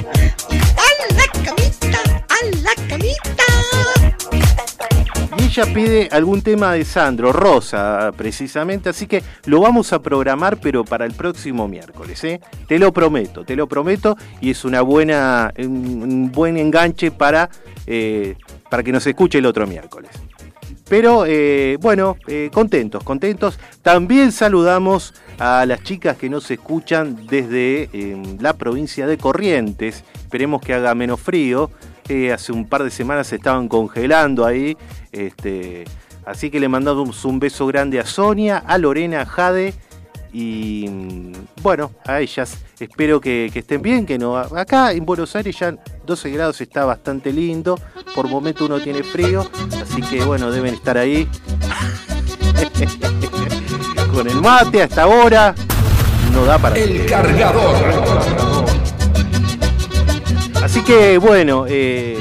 ¡A 0.49 1.15
la 1.15 1.45
camita! 1.45 2.01
¡A 2.27 2.57
la 2.63 2.89
camita! 2.89 3.38
Ella 5.49 5.65
pide 5.73 6.09
algún 6.13 6.43
tema 6.43 6.75
de 6.75 6.85
Sandro, 6.85 7.33
Rosa, 7.33 8.13
precisamente, 8.15 8.91
así 8.91 9.07
que 9.07 9.23
lo 9.47 9.63
vamos 9.63 9.95
a 9.95 10.03
programar, 10.03 10.61
pero 10.61 10.85
para 10.85 11.07
el 11.07 11.15
próximo 11.15 11.67
miércoles, 11.67 12.23
¿eh? 12.25 12.39
Te 12.67 12.79
lo 12.79 12.93
prometo, 12.93 13.45
te 13.47 13.57
lo 13.57 13.67
prometo, 13.67 14.15
y 14.43 14.51
es 14.51 14.67
una 14.67 14.83
buena, 14.83 15.55
un 15.57 16.31
buen 16.31 16.59
enganche 16.59 17.11
para, 17.11 17.49
eh, 17.87 18.37
para 18.69 18.83
que 18.83 18.93
nos 18.93 19.07
escuche 19.07 19.39
el 19.39 19.47
otro 19.47 19.67
miércoles. 19.67 20.11
Pero 20.87 21.25
eh, 21.27 21.79
bueno, 21.81 22.19
contentos, 22.53 23.03
contentos. 23.03 23.59
También 23.81 24.33
saludamos 24.33 25.15
a 25.39 25.65
las 25.65 25.83
chicas 25.83 26.19
que 26.19 26.29
nos 26.29 26.51
escuchan 26.51 27.27
desde 27.27 27.89
la 28.39 28.53
provincia 28.53 29.07
de 29.07 29.17
Corrientes. 29.17 30.05
Esperemos 30.15 30.61
que 30.61 30.75
haga 30.75 30.95
menos 30.95 31.21
frío 31.21 31.71
hace 32.33 32.53
un 32.53 32.67
par 32.67 32.85
de 32.85 32.91
semanas 32.91 33.29
se 33.29 33.37
estaban 33.37 33.69
congelando 33.69 34.45
ahí. 34.45 34.77
Este, 35.13 35.85
así 36.25 36.51
que 36.51 36.61
le 36.61 36.69
mandamos 36.69 37.25
un 37.25 37.39
beso 37.39 37.67
grande 37.67 38.01
a 38.01 38.07
Sonia, 38.07 38.59
a 38.59 38.79
Lorena, 38.79 39.23
a 39.23 39.27
Jade 39.27 39.75
y 40.33 40.87
mm, 40.89 41.33
bueno, 41.63 41.93
a 42.07 42.21
ellas. 42.21 42.59
Espero 42.79 43.21
que, 43.21 43.51
estén 43.53 43.83
bien, 43.83 44.07
que 44.07 44.19
no. 44.19 44.37
Acá 44.37 44.93
en 44.93 45.05
Buenos 45.05 45.35
Aires 45.37 45.59
ya 45.59 45.75
12 46.07 46.31
grados 46.31 46.61
está 46.61 46.85
bastante 46.85 47.33
lindo. 47.33 47.79
Por 48.15 48.29
momento 48.29 48.67
uno 48.67 48.81
tiene 48.81 49.03
frío, 49.03 49.49
así 49.83 50.03
que 50.03 50.25
bueno, 50.25 50.51
deben 50.51 50.75
estar 50.75 50.97
ahí. 50.97 51.29
Con 54.13 54.29
el 54.29 54.37
mate 54.37 54.83
hasta 54.83 55.03
ahora. 55.03 55.55
No 56.33 56.45
da 56.45 56.59
para. 56.59 56.77
El 56.77 57.07
cargador. 57.07 58.48
Así 60.69 60.83
que 60.83 61.17
bueno, 61.17 61.65
eh, 61.67 62.19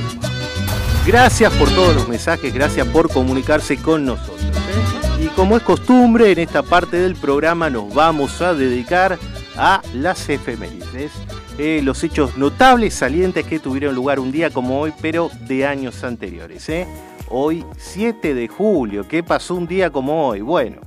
gracias 1.06 1.52
por 1.56 1.70
todos 1.72 1.94
los 1.94 2.08
mensajes, 2.08 2.54
gracias 2.54 2.88
por 2.88 3.12
comunicarse 3.12 3.76
con 3.76 4.06
nosotros. 4.06 4.42
¿eh? 4.42 5.26
Y 5.26 5.28
como 5.28 5.58
es 5.58 5.64
costumbre, 5.64 6.32
en 6.32 6.40
esta 6.40 6.64
parte 6.64 6.96
del 6.96 7.18
programa 7.18 7.70
nos 7.70 7.94
vamos 7.94 8.42
a 8.42 8.54
dedicar 8.54 9.20
a 9.58 9.82
las 9.94 10.30
efemérides. 10.30 11.12
Eh, 11.58 11.82
los 11.84 12.02
hechos 12.06 12.38
notables, 12.38 12.94
salientes 12.94 13.46
que 13.46 13.60
tuvieron 13.60 13.94
lugar 13.94 14.18
un 14.18 14.32
día 14.32 14.50
como 14.50 14.80
hoy, 14.80 14.94
pero 15.02 15.30
de 15.42 15.68
años 15.68 16.06
anteriores. 16.06 16.72
Hoy, 17.28 17.66
7 17.76 18.34
de 18.34 18.48
julio, 18.48 19.06
¿qué 19.10 19.24
pasó 19.24 19.56
un 19.56 19.68
día 19.68 19.90
como 19.90 20.26
hoy? 20.26 20.40
Bueno, 20.40 20.78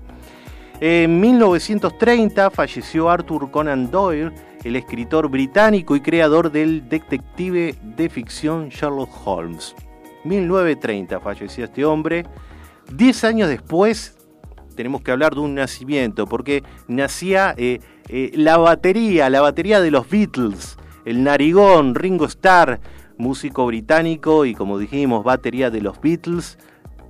en 0.81 1.20
1930 1.20 2.49
falleció 2.49 3.11
Arthur 3.11 3.51
Conan 3.51 3.90
Doyle, 3.90 4.33
el 4.64 4.77
escritor 4.77 5.29
británico 5.29 5.97
y 5.97 6.01
creador 6.01 6.51
del 6.53 6.89
detective 6.89 7.74
de 7.82 8.09
ficción 8.09 8.68
Sherlock 8.68 9.11
Holmes. 9.24 9.74
1930 10.24 11.20
falleció 11.20 11.64
este 11.64 11.85
hombre. 11.85 12.24
Diez 12.93 13.24
años 13.24 13.49
después 13.49 14.16
tenemos 14.74 15.03
que 15.03 15.11
hablar 15.11 15.35
de 15.35 15.41
un 15.41 15.55
nacimiento, 15.55 16.26
porque 16.26 16.62
nacía 16.89 17.55
eh, 17.57 17.80
eh, 18.09 18.30
la 18.35 18.57
batería, 18.57 19.28
la 19.28 19.41
batería 19.41 19.80
de 19.80 19.91
los 19.91 20.09
Beatles, 20.09 20.78
el 21.05 21.22
narigón, 21.22 21.95
Ringo 21.95 22.24
Starr, 22.24 22.80
músico 23.18 23.66
británico 23.66 24.45
y 24.47 24.55
como 24.55 24.78
dijimos, 24.78 25.24
batería 25.24 25.70
de 25.70 25.82
los 25.82 26.01
Beatles, 26.01 26.59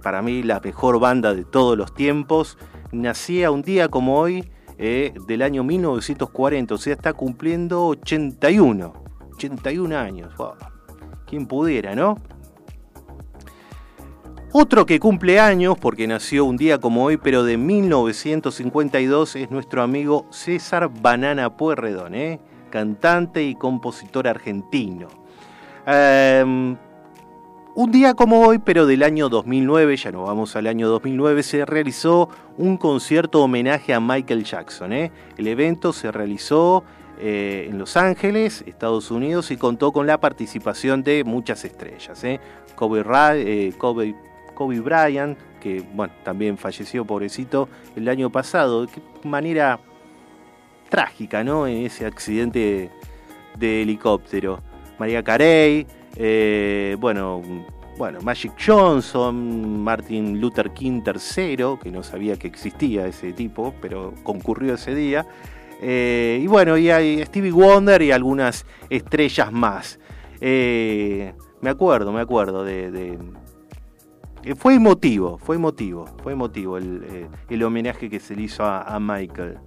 para 0.03 0.23
mí 0.23 0.43
la 0.43 0.61
mejor 0.61 0.99
banda 0.99 1.35
de 1.35 1.45
todos 1.45 1.77
los 1.77 1.95
tiempos, 1.95 2.59
nacía 2.93 3.51
un 3.51 3.63
día 3.63 3.89
como 3.89 4.19
hoy, 4.19 4.51
eh, 4.83 5.13
del 5.27 5.43
año 5.43 5.63
1940, 5.63 6.75
o 6.75 6.79
sea, 6.79 6.95
está 6.95 7.13
cumpliendo 7.13 7.87
81, 7.89 8.95
81 9.35 9.99
años. 9.99 10.35
Wow. 10.39 10.55
¿Quién 11.27 11.47
pudiera, 11.47 11.95
no? 11.95 12.17
Otro 14.53 14.87
que 14.87 14.99
cumple 14.99 15.39
años, 15.39 15.77
porque 15.79 16.07
nació 16.07 16.47
un 16.47 16.57
día 16.57 16.79
como 16.79 17.05
hoy, 17.05 17.19
pero 17.19 17.45
de 17.45 17.59
1952, 17.59 19.37
es 19.37 19.51
nuestro 19.51 19.83
amigo 19.83 20.27
César 20.31 20.89
Banana 20.89 21.59
Puerredón, 21.59 22.15
¿eh? 22.15 22.41
cantante 22.71 23.43
y 23.45 23.57
compositor 23.57 24.27
argentino. 24.27 25.09
Em, 25.87 26.75
un 27.75 27.91
día 27.93 28.15
como 28.15 28.41
hoy, 28.41 28.59
pero 28.59 28.87
del 28.87 29.03
año 29.03 29.29
2009, 29.29 29.97
ya 29.97 30.13
no 30.13 30.25
vamos 30.25 30.57
al 30.57 30.67
año 30.67 30.89
2009, 30.89 31.43
se 31.43 31.65
realizó 31.65 32.29
un 32.57 32.77
concierto 32.77 33.43
homenaje 33.43 33.95
a 33.95 34.01
Michael 34.01 34.45
Jackson. 34.45 34.93
¿eh? 34.93 35.13
El 35.37 35.47
evento 35.47 35.93
se 35.93 36.11
realizó 36.11 36.85
eh, 37.19 37.67
en 37.69 37.79
Los 37.79 37.97
Ángeles, 37.97 38.65
Estados 38.67 39.11
Unidos, 39.11 39.51
y 39.51 39.57
contó 39.57 39.93
con 39.93 40.07
la 40.07 40.19
participación 40.19 41.03
de 41.03 41.23
muchas 41.25 41.65
estrellas. 41.65 42.25
¿eh? 42.25 42.41
Kobe, 42.75 43.05
eh, 43.37 43.73
Kobe, 43.79 44.15
Kobe 44.55 44.81
Bryant, 44.81 45.39
que 45.61 45.85
bueno, 45.95 46.13
también 46.25 46.57
falleció, 46.57 47.05
pobrecito, 47.05 47.69
el 47.95 48.09
año 48.09 48.31
pasado. 48.31 48.87
De 48.87 48.93
qué 48.93 49.29
manera 49.29 49.79
trágica, 50.89 51.45
¿no? 51.45 51.67
En 51.67 51.85
ese 51.85 52.07
accidente 52.07 52.91
de 53.57 53.83
helicóptero. 53.83 54.61
María 54.99 55.23
Carey, 55.23 55.87
eh, 56.17 56.97
bueno, 56.99 57.43
bueno, 57.97 58.21
Magic 58.23 58.53
Johnson, 58.65 59.83
Martin 59.83 60.41
Luther 60.41 60.71
King 60.71 61.03
III, 61.05 61.79
que 61.83 61.91
no 61.91 62.03
sabía 62.03 62.39
que 62.39 62.49
existía 62.49 63.07
ese 63.07 63.33
tipo, 63.33 63.75
pero 63.81 64.15
concurrió 64.23 64.75
ese 64.75 64.95
día. 64.95 65.27
Eh, 65.83 66.41
y 66.43 66.47
bueno, 66.47 66.77
y 66.77 66.91
hay 66.91 67.23
Stevie 67.25 67.53
Wonder 67.53 68.03
y 68.03 68.11
algunas 68.13 68.67
estrellas 68.89 69.53
más. 69.53 69.99
Eh, 70.41 71.35
me 71.61 71.71
acuerdo, 71.71 72.13
me 72.13 72.21
acuerdo 72.21 72.65
de, 72.65 73.19
fue 74.57 74.75
emotivo, 74.75 75.37
fue 75.39 75.57
emotivo, 75.57 76.07
fue 76.23 76.33
emotivo 76.33 76.79
el, 76.79 77.63
homenaje 77.63 78.09
que 78.09 78.21
se 78.21 78.35
le 78.35 78.43
hizo 78.43 78.65
a, 78.65 78.99
Michael. 78.99 79.59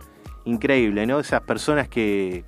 Increíble, 0.46 1.06
¿no? 1.06 1.20
Esas 1.20 1.42
personas 1.42 1.88
que, 1.88 2.44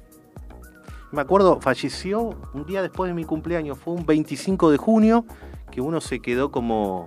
me 1.16 1.22
acuerdo, 1.22 1.60
falleció 1.62 2.36
un 2.54 2.66
día 2.66 2.82
después 2.82 3.10
de 3.10 3.16
mi 3.16 3.24
cumpleaños, 3.24 3.78
fue 3.78 3.94
un 3.94 4.06
25 4.06 4.70
de 4.70 4.78
junio, 4.78 5.26
que 5.72 5.82
uno 5.82 6.02
se 6.02 6.20
quedó 6.20 6.52
como 6.52 7.06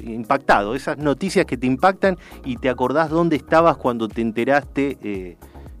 impactado. 0.00 0.74
Esas 0.74 0.98
noticias 0.98 1.46
que 1.46 1.56
te 1.56 1.66
impactan 1.66 2.16
y 2.44 2.56
te 2.56 2.68
acordás 2.68 3.10
dónde 3.10 3.36
estabas 3.36 3.76
cuando 3.76 4.08
te 4.08 4.20
enteraste 4.20 4.98
eh, 5.02 5.36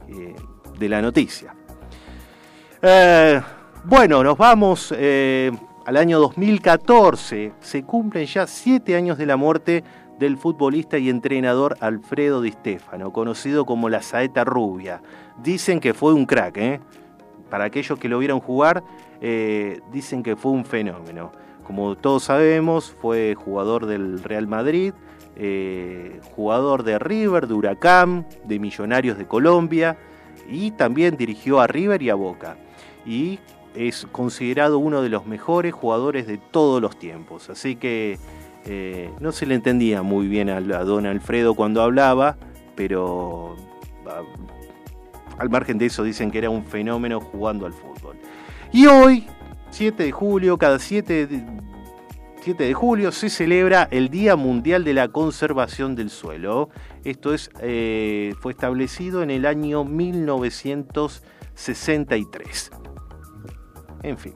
eh, 0.08 0.34
de 0.78 0.88
la 0.88 1.00
noticia. 1.00 1.54
Eh, 2.82 3.40
bueno, 3.84 4.24
nos 4.24 4.36
vamos 4.36 4.92
al 4.92 5.96
año 5.96 6.18
2014. 6.18 7.52
Se 7.60 7.82
cumplen 7.84 8.26
ya 8.26 8.46
siete 8.46 8.96
años 8.96 9.18
de 9.18 9.26
la 9.26 9.36
muerte 9.36 9.84
del 10.18 10.36
futbolista 10.36 10.98
y 10.98 11.08
entrenador 11.08 11.78
Alfredo 11.80 12.42
Di 12.42 12.52
Stefano, 12.52 13.12
conocido 13.12 13.64
como 13.64 13.88
la 13.88 14.02
Saeta 14.02 14.44
Rubia. 14.44 15.00
Dicen 15.42 15.80
que 15.80 15.94
fue 15.94 16.12
un 16.12 16.26
crack, 16.26 16.56
¿eh? 16.58 16.80
Para 17.50 17.64
aquellos 17.64 17.98
que 17.98 18.08
lo 18.08 18.18
vieron 18.18 18.40
jugar, 18.40 18.82
eh, 19.20 19.80
dicen 19.92 20.22
que 20.22 20.36
fue 20.36 20.52
un 20.52 20.64
fenómeno. 20.64 21.32
Como 21.64 21.96
todos 21.96 22.24
sabemos, 22.24 22.96
fue 23.00 23.34
jugador 23.34 23.86
del 23.86 24.22
Real 24.22 24.46
Madrid, 24.46 24.92
eh, 25.36 26.20
jugador 26.34 26.82
de 26.82 26.98
River, 26.98 27.46
de 27.46 27.54
Huracán, 27.54 28.26
de 28.44 28.58
Millonarios 28.58 29.18
de 29.18 29.26
Colombia 29.26 29.96
y 30.48 30.72
también 30.72 31.16
dirigió 31.16 31.60
a 31.60 31.66
River 31.66 32.02
y 32.02 32.10
a 32.10 32.14
Boca. 32.14 32.56
Y 33.06 33.38
es 33.74 34.06
considerado 34.10 34.78
uno 34.78 35.02
de 35.02 35.08
los 35.08 35.26
mejores 35.26 35.72
jugadores 35.72 36.26
de 36.26 36.38
todos 36.38 36.82
los 36.82 36.98
tiempos. 36.98 37.50
Así 37.50 37.76
que 37.76 38.18
eh, 38.66 39.10
no 39.20 39.32
se 39.32 39.46
le 39.46 39.54
entendía 39.54 40.02
muy 40.02 40.26
bien 40.26 40.50
a, 40.50 40.60
don 40.60 41.06
Alfredo 41.06 41.54
cuando 41.54 41.82
hablaba, 41.82 42.36
pero 42.74 43.56
al 45.40 45.48
margen 45.48 45.78
de 45.78 45.86
eso 45.86 46.04
dicen 46.04 46.30
que 46.30 46.36
era 46.36 46.50
un 46.50 46.66
fenómeno 46.66 47.18
jugando 47.18 47.64
al 47.64 47.72
fútbol. 47.72 48.18
Y 48.72 48.84
hoy, 48.86 49.26
7 49.70 50.04
de 50.04 50.12
julio, 50.12 50.58
cada 50.58 50.78
7 50.78 51.26
de, 51.26 51.42
7 52.42 52.62
de 52.62 52.74
julio 52.74 53.10
se 53.10 53.30
celebra 53.30 53.88
el 53.90 54.10
Día 54.10 54.36
Mundial 54.36 54.84
de 54.84 54.92
la 54.92 55.08
Conservación 55.08 55.96
del 55.96 56.10
Suelo. 56.10 56.68
Esto 57.04 57.32
es, 57.32 57.50
eh, 57.62 58.34
fue 58.40 58.52
establecido 58.52 59.22
en 59.22 59.30
el 59.30 59.46
año 59.46 59.82
1963. 59.82 62.70
En 64.02 64.18
fin. 64.18 64.34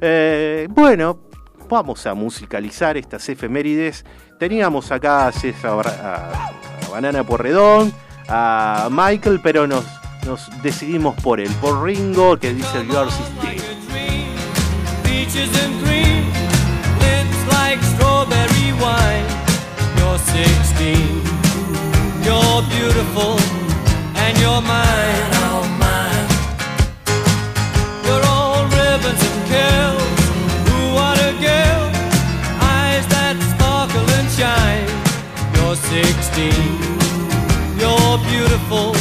Eh, 0.00 0.68
bueno, 0.70 1.22
vamos 1.68 2.06
a 2.06 2.14
musicalizar 2.14 2.96
estas 2.96 3.28
efemérides. 3.28 4.04
Teníamos 4.38 4.92
acá 4.92 5.26
a, 5.26 5.32
César, 5.32 5.88
a, 5.88 6.52
Banana 6.88 7.24
Porredón, 7.24 7.92
a 8.28 8.88
Michael, 8.92 9.40
pero 9.42 9.66
nos, 9.66 9.84
nos 10.24 10.50
decidimos 10.62 11.14
por 11.22 11.40
él, 11.40 11.50
por 11.60 11.82
Ringo, 11.82 12.38
que 12.38 12.54
dice 12.54 12.86
Yours 12.86 13.14
is 13.14 13.44
like. 13.44 13.74
You're 20.14 20.18
16, 20.18 20.94
you're 22.22 22.62
beautiful, 22.70 23.34
and 24.14 24.38
you're 24.38 24.62
mine. 24.62 25.30
Oh, 25.42 25.66
mine. 25.82 26.28
You're 28.06 28.24
all 28.24 28.62
ribbons 28.78 29.22
and 29.28 29.40
curls. 29.50 30.20
Ooh, 30.70 30.94
what 30.94 31.18
a 31.18 31.32
girl! 31.42 31.82
Eyes 32.62 33.04
that 33.10 33.36
sparkle 33.50 34.06
and 34.18 34.30
shine. 34.38 34.86
You're 35.56 35.74
16, 35.74 36.54
you're 37.82 38.18
beautiful, 38.30 38.94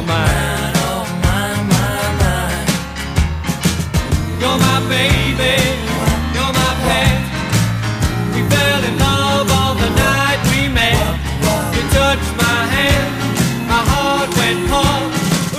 Oh, 0.00 0.06
mine, 0.06 1.68
mine, 1.68 2.16
mine. 2.22 2.66
You're 4.40 4.56
my 4.56 4.78
baby. 4.88 5.56
You're 6.32 6.54
my 6.60 6.72
pet. 6.86 7.20
We 8.32 8.40
fell 8.48 8.82
in 8.88 8.96
love 8.98 9.50
on 9.52 9.76
the 9.76 9.90
night 9.90 10.40
we 10.52 10.68
met. 10.72 10.96
You 11.74 11.82
touched 11.92 12.32
my 12.38 12.60
hand, 12.76 13.12
my 13.68 13.82
heart 13.92 14.30
went. 14.38 14.60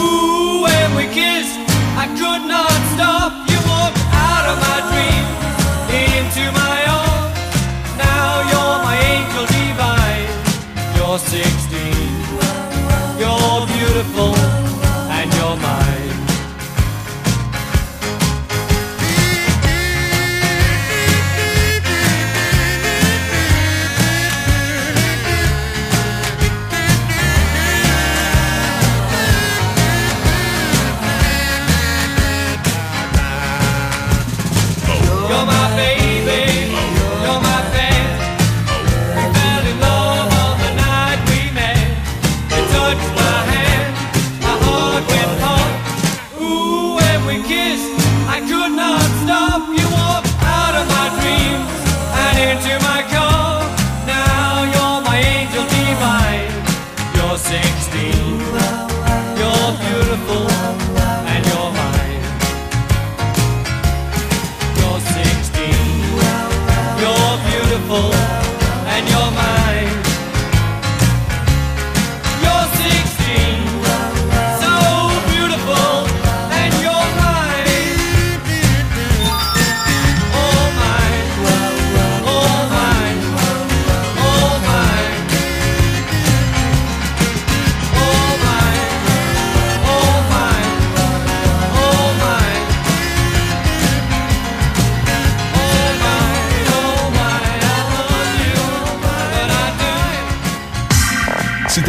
Ooh, 0.02 0.64
when 0.64 0.96
we 0.96 1.06
kissed, 1.14 1.60
I 1.96 2.08
could 2.18 2.44
not 2.48 2.82
stop. 2.96 3.51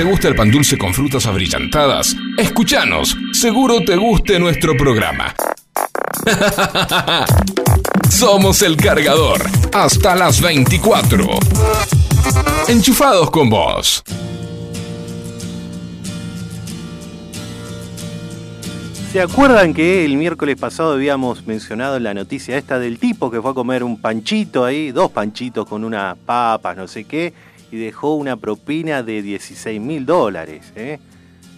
Te 0.03 0.09
gusta 0.09 0.27
el 0.27 0.35
pan 0.35 0.51
dulce 0.51 0.77
con 0.77 0.93
frutas 0.93 1.27
abrillantadas, 1.27 2.17
escúchanos. 2.37 3.17
Seguro 3.31 3.85
te 3.85 3.95
guste 3.95 4.41
nuestro 4.41 4.77
programa. 4.77 5.33
Somos 8.11 8.63
el 8.63 8.77
cargador. 8.77 9.41
Hasta 9.73 10.17
las 10.17 10.41
24. 10.41 11.25
Enchufados 12.67 13.31
con 13.31 13.49
vos. 13.49 14.03
¿Se 19.13 19.21
acuerdan 19.21 19.73
que 19.73 20.05
el 20.05 20.17
miércoles 20.17 20.57
pasado 20.57 20.95
habíamos 20.95 21.47
mencionado 21.47 22.01
la 22.01 22.13
noticia 22.13 22.59
esta 22.59 22.81
del 22.81 22.99
tipo 22.99 23.31
que 23.31 23.41
fue 23.41 23.53
a 23.53 23.55
comer 23.55 23.85
un 23.85 24.01
panchito 24.01 24.65
ahí, 24.65 24.91
dos 24.91 25.13
panchitos 25.13 25.69
con 25.69 25.85
unas 25.85 26.17
papas, 26.17 26.77
no 26.77 26.89
sé 26.89 27.05
qué, 27.05 27.33
y 27.73 27.79
dejó 27.79 28.15
una 28.15 28.37
propina 28.37 29.03
de 29.03 29.23
16 29.23 29.81
mil 29.81 30.07
dólares? 30.07 30.73
¿eh? 30.77 31.01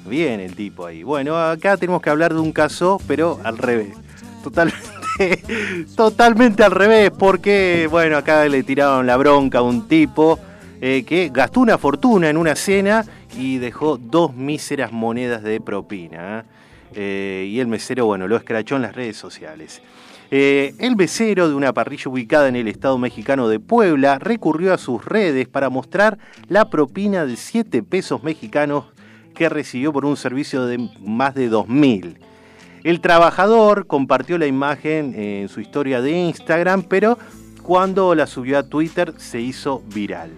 Bien 0.06 0.40
el 0.40 0.54
tipo 0.54 0.86
ahí. 0.86 1.02
Bueno, 1.02 1.36
acá 1.36 1.76
tenemos 1.76 2.00
que 2.00 2.08
hablar 2.08 2.32
de 2.32 2.40
un 2.40 2.52
caso, 2.52 2.98
pero 3.06 3.40
al 3.44 3.58
revés. 3.58 3.94
Totalmente, 4.42 4.84
totalmente 5.96 6.62
al 6.62 6.70
revés, 6.70 7.10
porque, 7.10 7.88
bueno, 7.90 8.16
acá 8.16 8.46
le 8.46 8.62
tiraron 8.62 9.06
la 9.06 9.16
bronca 9.16 9.58
a 9.58 9.62
un 9.62 9.88
tipo 9.88 10.38
eh, 10.80 11.04
que 11.06 11.30
gastó 11.32 11.60
una 11.60 11.78
fortuna 11.78 12.28
en 12.28 12.36
una 12.36 12.54
cena 12.54 13.04
y 13.36 13.58
dejó 13.58 13.96
dos 13.96 14.34
míseras 14.34 14.92
monedas 14.92 15.42
de 15.42 15.60
propina. 15.60 16.40
¿eh? 16.40 16.42
Eh, 16.96 17.48
y 17.48 17.60
el 17.60 17.66
mesero, 17.66 18.06
bueno, 18.06 18.28
lo 18.28 18.36
escrachó 18.36 18.76
en 18.76 18.82
las 18.82 18.94
redes 18.94 19.16
sociales. 19.16 19.82
Eh, 20.30 20.74
el 20.78 20.96
mesero 20.96 21.48
de 21.48 21.54
una 21.54 21.72
parrilla 21.72 22.10
ubicada 22.10 22.48
en 22.48 22.56
el 22.56 22.68
estado 22.68 22.98
mexicano 22.98 23.48
de 23.48 23.60
Puebla 23.60 24.18
recurrió 24.18 24.72
a 24.72 24.78
sus 24.78 25.04
redes 25.04 25.46
para 25.48 25.70
mostrar 25.70 26.18
la 26.48 26.70
propina 26.70 27.26
de 27.26 27.36
7 27.36 27.82
pesos 27.82 28.22
mexicanos 28.22 28.86
que 29.34 29.48
recibió 29.48 29.92
por 29.92 30.04
un 30.04 30.16
servicio 30.16 30.66
de 30.66 30.88
más 31.00 31.34
de 31.34 31.50
2.000. 31.50 32.16
El 32.84 33.00
trabajador 33.00 33.86
compartió 33.86 34.38
la 34.38 34.46
imagen 34.46 35.14
en 35.16 35.48
su 35.48 35.60
historia 35.60 36.00
de 36.00 36.12
Instagram, 36.12 36.82
pero 36.82 37.18
cuando 37.62 38.14
la 38.14 38.26
subió 38.26 38.58
a 38.58 38.62
Twitter 38.62 39.14
se 39.16 39.40
hizo 39.40 39.82
viral. 39.94 40.30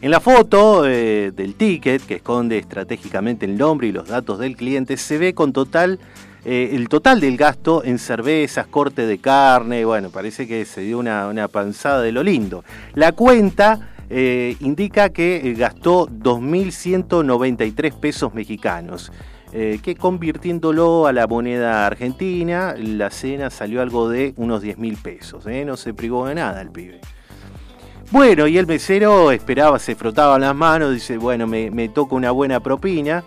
En 0.00 0.10
la 0.10 0.20
foto 0.20 0.84
eh, 0.86 1.32
del 1.34 1.54
ticket, 1.54 2.04
que 2.04 2.16
esconde 2.16 2.58
estratégicamente 2.58 3.46
el 3.46 3.56
nombre 3.56 3.86
y 3.86 3.92
los 3.92 4.08
datos 4.08 4.38
del 4.38 4.56
cliente, 4.56 4.96
se 4.98 5.16
ve 5.16 5.32
con 5.32 5.52
total 5.52 5.98
eh, 6.44 6.70
el 6.72 6.88
total 6.88 7.20
del 7.20 7.36
gasto 7.38 7.82
en 7.84 7.98
cervezas, 7.98 8.66
corte 8.66 9.06
de 9.06 9.18
carne, 9.18 9.84
bueno, 9.84 10.10
parece 10.10 10.46
que 10.46 10.64
se 10.66 10.82
dio 10.82 10.98
una, 10.98 11.28
una 11.28 11.48
panzada 11.48 12.02
de 12.02 12.12
lo 12.12 12.22
lindo. 12.22 12.64
La 12.94 13.12
cuenta 13.12 13.94
eh, 14.10 14.56
indica 14.60 15.08
que 15.08 15.36
eh, 15.36 15.54
gastó 15.54 16.06
2.193 16.06 17.94
pesos 17.98 18.34
mexicanos. 18.34 19.10
que 19.54 19.94
convirtiéndolo 19.94 21.06
a 21.06 21.12
la 21.12 21.28
moneda 21.28 21.86
argentina, 21.86 22.74
la 22.76 23.08
cena 23.10 23.50
salió 23.50 23.82
algo 23.82 24.08
de 24.08 24.34
unos 24.36 24.62
10 24.62 24.78
mil 24.78 24.96
pesos. 24.96 25.46
No 25.46 25.76
se 25.76 25.94
privó 25.94 26.26
de 26.26 26.34
nada 26.34 26.60
el 26.60 26.70
pibe. 26.70 27.00
Bueno, 28.10 28.48
y 28.48 28.58
el 28.58 28.66
mesero 28.66 29.30
esperaba, 29.30 29.78
se 29.78 29.94
frotaba 29.94 30.40
las 30.40 30.56
manos, 30.56 30.92
dice, 30.92 31.18
bueno, 31.18 31.46
me, 31.46 31.70
me 31.70 31.88
toca 31.88 32.16
una 32.16 32.32
buena 32.32 32.58
propina. 32.58 33.22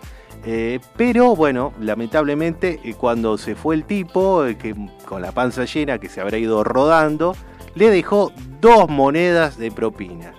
Eh, 0.50 0.80
pero 0.96 1.36
bueno, 1.36 1.74
lamentablemente 1.78 2.80
eh, 2.82 2.94
cuando 2.94 3.36
se 3.36 3.54
fue 3.54 3.74
el 3.74 3.84
tipo, 3.84 4.46
eh, 4.46 4.56
que 4.56 4.74
con 5.04 5.20
la 5.20 5.32
panza 5.32 5.66
llena, 5.66 5.98
que 5.98 6.08
se 6.08 6.22
habrá 6.22 6.38
ido 6.38 6.64
rodando, 6.64 7.36
le 7.74 7.90
dejó 7.90 8.32
dos 8.58 8.88
monedas 8.88 9.58
de 9.58 9.70
propina. 9.70 10.32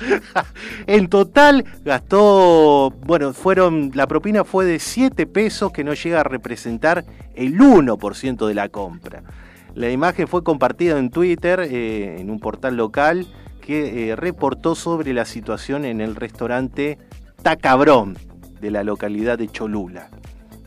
en 0.88 1.06
total 1.06 1.64
gastó, 1.84 2.90
bueno, 3.06 3.32
fueron, 3.32 3.92
la 3.94 4.08
propina 4.08 4.42
fue 4.42 4.64
de 4.64 4.80
7 4.80 5.28
pesos 5.28 5.70
que 5.70 5.84
no 5.84 5.94
llega 5.94 6.22
a 6.22 6.24
representar 6.24 7.04
el 7.36 7.56
1% 7.56 8.48
de 8.48 8.54
la 8.54 8.68
compra. 8.68 9.22
La 9.76 9.92
imagen 9.92 10.26
fue 10.26 10.42
compartida 10.42 10.98
en 10.98 11.10
Twitter, 11.10 11.60
en 11.60 12.30
un 12.30 12.40
portal 12.40 12.76
local, 12.76 13.28
que 13.66 14.10
eh, 14.10 14.16
reportó 14.16 14.76
sobre 14.76 15.12
la 15.12 15.24
situación 15.24 15.84
en 15.84 16.00
el 16.00 16.14
restaurante 16.14 16.98
Tacabrón 17.42 18.16
de 18.60 18.70
la 18.70 18.84
localidad 18.84 19.38
de 19.38 19.48
Cholula. 19.48 20.08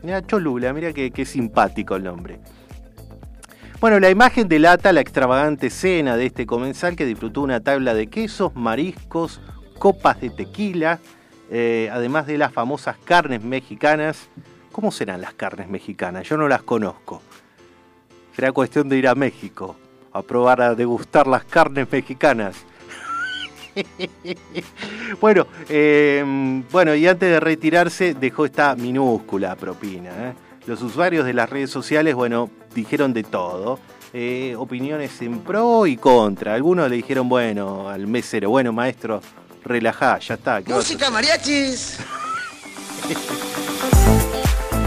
Mira, 0.04 0.22
Cholula, 0.22 0.74
mira 0.74 0.91
qué, 0.91 1.10
qué 1.12 1.26
simpático 1.26 1.95
el 1.95 2.04
nombre. 2.04 2.39
Bueno, 3.80 4.02
la 4.02 4.10
imagen 4.10 4.50
delata 4.50 4.91
la 4.91 5.00
extravagante 5.00 5.70
cena 5.70 6.18
de 6.18 6.26
este 6.26 6.45
comensal 6.45 6.97
que 6.97 7.06
disfrutó 7.06 7.41
una 7.41 7.62
tabla 7.62 7.93
de 7.93 8.08
quesos, 8.08 8.54
mariscos, 8.54 9.39
copas 9.80 10.20
de 10.20 10.30
tequila, 10.30 11.00
eh, 11.50 11.89
además 11.93 12.28
de 12.28 12.38
las 12.38 12.52
famosas 12.52 12.97
carnes 13.06 13.41
mexicanas. 13.41 14.28
¿Cómo 14.74 14.91
serán 14.91 15.22
las 15.22 15.34
carnes 15.34 15.70
mexicanas? 15.70 16.28
Yo 16.28 16.36
no 16.36 16.50
las 16.50 16.64
conozco. 16.64 17.22
Será 18.36 18.52
cuestión 18.52 18.89
de 18.89 18.97
ir 18.97 19.08
a 19.08 19.16
México 19.16 19.78
a 20.12 20.22
probar 20.22 20.62
a 20.62 20.76
degustar 20.76 21.28
las 21.28 21.45
carnes 21.45 21.89
mexicanas. 21.89 22.66
bueno, 25.22 25.48
eh, 25.70 26.64
bueno, 26.72 26.96
y 26.96 27.08
antes 27.08 27.30
de 27.30 27.40
retirarse 27.40 28.14
dejó 28.14 28.46
esta 28.46 28.76
minúscula 28.76 29.56
propina. 29.56 30.10
¿eh? 30.10 30.34
Los 30.66 30.82
usuarios 30.82 31.26
de 31.26 31.34
las 31.34 31.50
redes 31.50 31.70
sociales, 31.70 32.16
bueno, 32.16 32.50
dijeron 32.74 33.14
de 33.14 33.24
todo. 33.24 33.80
eh, 34.14 34.56
opiniones 34.58 35.22
en 35.22 35.40
pro 35.40 35.86
y 35.86 35.98
contra. 35.98 36.54
Algunos 36.54 36.90
le 36.90 36.96
dijeron, 36.98 37.30
bueno, 37.30 37.90
al 37.90 38.08
mesero, 38.08 38.50
bueno, 38.50 38.74
maestro, 38.74 39.22
relajá, 39.64 40.20
ya 40.20 40.34
está. 40.36 40.62
¿qué 40.62 40.72
vas 40.74 40.80
a 40.80 40.82
Música 40.82 41.10
mariachis. 41.12 42.00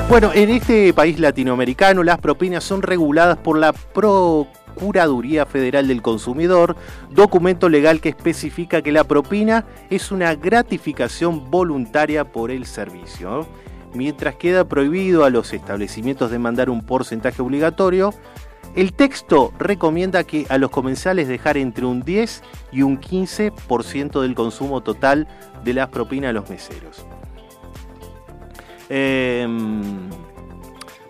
Bueno, 0.09 0.31
en 0.35 0.51
este 0.51 0.93
país 0.93 1.19
latinoamericano 1.19 2.03
las 2.03 2.19
propinas 2.19 2.63
son 2.63 2.83
reguladas 2.83 3.39
por 3.39 3.57
la 3.57 3.73
Procuraduría 4.73 5.47
Federal 5.47 5.87
del 5.87 6.03
Consumidor, 6.03 6.77
documento 7.11 7.69
legal 7.69 8.01
que 8.01 8.09
especifica 8.09 8.83
que 8.83 8.93
la 8.93 9.05
propina 9.05 9.65
es 9.91 10.11
una 10.11 10.35
gratificación 10.35 11.51
voluntaria 11.51 12.25
por 12.25 12.51
el 12.51 12.67
servicio. 12.67 13.47
Mientras 13.95 14.37
queda 14.37 14.67
prohibido 14.67 15.25
a 15.25 15.31
los 15.31 15.53
establecimientos 15.53 16.31
demandar 16.31 16.71
un 16.71 16.83
porcentaje 16.83 17.43
obligatorio, 17.43 18.15
el 18.75 18.95
texto 18.95 19.53
recomienda 19.59 20.25
que 20.25 20.47
a 20.49 20.57
los 20.57 20.71
comensales 20.71 21.29
dejar 21.29 21.59
entre 21.59 21.85
un 21.85 22.03
10 22.03 22.43
y 22.73 22.83
un 22.83 22.99
15% 22.99 24.23
del 24.23 24.35
consumo 24.35 24.81
total 24.81 25.29
de 25.63 25.75
las 25.75 25.89
propinas 25.89 26.31
a 26.31 26.33
los 26.33 26.49
meseros. 26.49 27.05
Eh, 28.89 29.47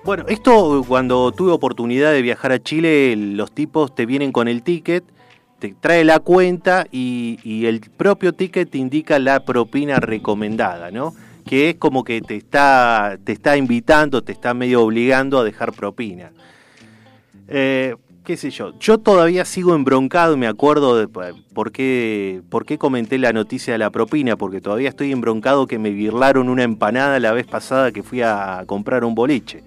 bueno, 0.05 0.25
esto 0.29 0.85
cuando 0.87 1.31
tuve 1.33 1.53
oportunidad 1.53 2.13
de 2.13 2.23
viajar 2.23 2.53
a 2.53 2.63
Chile, 2.63 3.15
los 3.17 3.53
tipos 3.53 3.95
te 3.95 4.05
vienen 4.05 4.33
con 4.33 4.49
el 4.49 4.63
ticket, 4.63 5.05
te 5.59 5.75
trae 5.81 6.05
la 6.05 6.19
cuenta 6.19 6.87
y, 6.91 7.67
el 7.67 7.81
propio 7.81 8.33
ticket 8.33 8.69
te 8.69 8.79
indica 8.79 9.19
la 9.21 9.45
propina 9.45 10.01
recomendada, 10.01 10.91
¿no? 10.91 11.15
Que 11.47 11.71
es 11.71 11.77
como 11.77 12.03
que 12.03 12.21
te 12.21 12.37
está, 12.37 13.17
te 13.23 13.33
está 13.33 13.57
invitando, 13.57 14.23
te 14.23 14.33
está 14.33 14.55
medio 14.55 14.83
obligando 14.83 15.39
a 15.39 15.45
dejar 15.45 15.73
propina. 15.73 16.33
Eh, 17.47 17.95
qué 18.25 18.37
sé 18.37 18.51
yo, 18.51 18.77
yo 18.81 18.99
todavía 18.99 19.45
sigo 19.45 19.75
embroncado 19.75 20.37
me 20.37 20.47
acuerdo 20.47 20.97
de 20.97 21.09
por 21.09 21.71
qué, 21.73 22.41
por 22.49 22.65
qué 22.65 22.79
comenté 22.79 23.19
la 23.19 23.33
noticia 23.33 23.75
de 23.75 23.79
la 23.79 23.91
propina, 23.91 24.37
porque 24.37 24.61
todavía 24.61 24.89
estoy 24.89 25.13
embroncado 25.13 25.69
que 25.69 25.79
me 25.79 25.91
birlaron 25.91 26.49
una 26.49 26.65
empanada 26.65 27.21
la 27.21 27.33
vez 27.33 27.47
pasada 27.47 27.93
que 27.93 28.03
fui 28.03 28.23
a 28.23 28.65
comprar 28.67 29.05
un 29.05 29.15
boliche. 29.15 29.63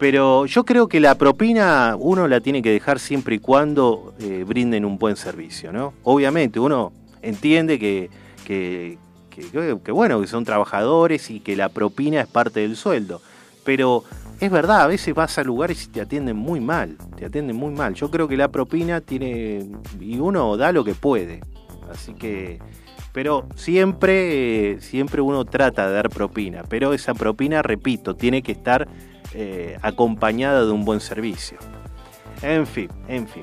Pero 0.00 0.46
yo 0.46 0.64
creo 0.64 0.88
que 0.88 0.98
la 0.98 1.16
propina 1.16 1.94
uno 1.98 2.26
la 2.26 2.40
tiene 2.40 2.62
que 2.62 2.70
dejar 2.70 2.98
siempre 2.98 3.34
y 3.34 3.38
cuando 3.38 4.14
eh, 4.18 4.44
brinden 4.48 4.86
un 4.86 4.96
buen 4.98 5.14
servicio, 5.14 5.74
¿no? 5.74 5.92
Obviamente 6.04 6.58
uno 6.58 6.90
entiende 7.20 7.78
que, 7.78 8.08
que, 8.46 8.96
que, 9.30 9.92
bueno, 9.92 10.18
que 10.22 10.26
son 10.26 10.46
trabajadores 10.46 11.30
y 11.30 11.40
que 11.40 11.54
la 11.54 11.68
propina 11.68 12.22
es 12.22 12.26
parte 12.26 12.60
del 12.60 12.76
sueldo. 12.76 13.20
Pero 13.62 14.04
es 14.40 14.50
verdad, 14.50 14.80
a 14.80 14.86
veces 14.86 15.14
vas 15.14 15.36
a 15.36 15.44
lugares 15.44 15.84
y 15.84 15.88
te 15.88 16.00
atienden 16.00 16.34
muy 16.34 16.60
mal, 16.60 16.96
te 17.18 17.26
atienden 17.26 17.56
muy 17.56 17.74
mal. 17.74 17.92
Yo 17.92 18.10
creo 18.10 18.26
que 18.26 18.38
la 18.38 18.48
propina 18.48 19.02
tiene, 19.02 19.66
y 20.00 20.18
uno 20.18 20.56
da 20.56 20.72
lo 20.72 20.82
que 20.82 20.94
puede. 20.94 21.42
Así 21.92 22.14
que, 22.14 22.58
pero 23.12 23.46
siempre, 23.56 24.80
siempre 24.80 25.20
uno 25.20 25.44
trata 25.44 25.88
de 25.88 25.94
dar 25.94 26.10
propina, 26.10 26.62
pero 26.68 26.92
esa 26.92 27.14
propina, 27.14 27.62
repito, 27.62 28.14
tiene 28.14 28.42
que 28.42 28.52
estar 28.52 28.88
eh, 29.34 29.78
acompañada 29.82 30.64
de 30.64 30.70
un 30.70 30.84
buen 30.84 31.00
servicio. 31.00 31.58
En 32.42 32.66
fin, 32.66 32.88
en 33.08 33.28
fin. 33.28 33.42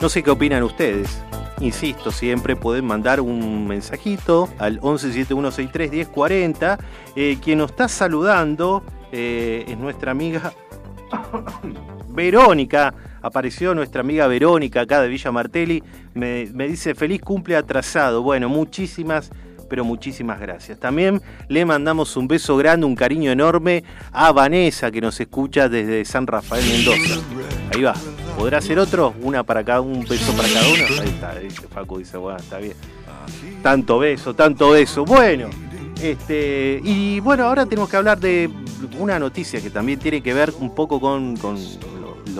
No 0.00 0.08
sé 0.08 0.22
qué 0.22 0.30
opinan 0.30 0.62
ustedes. 0.62 1.20
Insisto, 1.60 2.10
siempre 2.10 2.56
pueden 2.56 2.86
mandar 2.86 3.20
un 3.20 3.68
mensajito 3.68 4.48
al 4.58 4.80
1171631040. 4.80 6.78
Eh, 7.16 7.38
quien 7.42 7.58
nos 7.58 7.70
está 7.70 7.86
saludando 7.86 8.82
eh, 9.12 9.66
es 9.68 9.76
nuestra 9.76 10.12
amiga 10.12 10.54
Verónica. 12.08 12.94
Apareció 13.22 13.74
nuestra 13.74 14.00
amiga 14.00 14.26
Verónica 14.26 14.82
acá 14.82 15.00
de 15.02 15.08
Villa 15.08 15.30
Martelli. 15.32 15.82
Me, 16.14 16.46
dice 16.46 16.94
feliz 16.94 17.20
cumple 17.20 17.56
atrasado. 17.56 18.22
Bueno, 18.22 18.48
muchísimas 18.48 19.30
pero 19.68 19.84
muchísimas 19.84 20.40
gracias. 20.40 20.80
También 20.80 21.22
le 21.46 21.64
mandamos 21.64 22.16
un 22.16 22.26
beso 22.26 22.56
grande, 22.56 22.86
un 22.86 22.96
cariño 22.96 23.30
enorme 23.30 23.84
a 24.10 24.32
Vanessa 24.32 24.90
que 24.90 25.00
nos 25.00 25.20
escucha 25.20 25.68
desde 25.68 26.04
San 26.04 26.26
Rafael 26.26 26.64
Mendoza. 26.66 27.20
Ahí 27.72 27.82
va. 27.82 27.94
¿Podrá 28.36 28.60
ser 28.60 28.80
otro? 28.80 29.14
Una 29.22 29.44
para 29.44 29.62
cada 29.62 29.80
un 29.80 30.04
beso 30.04 30.32
para 30.32 30.48
cada 30.48 30.66
uno. 30.66 31.02
Ahí 31.02 31.08
está, 31.08 31.38
dice 31.38 31.68
Facu, 31.68 31.98
dice, 31.98 32.16
bueno, 32.16 32.38
está 32.40 32.58
bien. 32.58 32.74
Tanto 33.62 34.00
beso, 34.00 34.34
tanto 34.34 34.70
beso. 34.70 35.04
Bueno, 35.04 35.50
este, 36.02 36.80
y 36.82 37.20
bueno, 37.20 37.44
ahora 37.44 37.66
tenemos 37.66 37.90
que 37.90 37.96
hablar 37.96 38.18
de 38.18 38.50
una 38.98 39.18
noticia 39.18 39.60
que 39.60 39.68
también 39.68 39.98
tiene 39.98 40.22
que 40.22 40.32
ver 40.32 40.52
un 40.58 40.74
poco 40.74 40.98
con, 40.98 41.36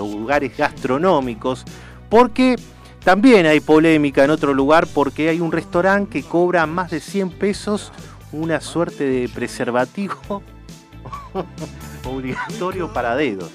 lugares 0.09 0.55
gastronómicos, 0.57 1.65
porque 2.09 2.57
también 3.03 3.45
hay 3.45 3.59
polémica 3.59 4.23
en 4.23 4.29
otro 4.29 4.53
lugar 4.53 4.87
porque 4.87 5.29
hay 5.29 5.39
un 5.39 5.51
restaurante 5.51 6.21
que 6.21 6.27
cobra 6.27 6.65
más 6.67 6.91
de 6.91 6.99
100 6.99 7.31
pesos 7.31 7.91
una 8.31 8.61
suerte 8.61 9.03
de 9.05 9.29
preservativo 9.29 10.43
obligatorio 12.05 12.93
para 12.93 13.15
dedos. 13.15 13.49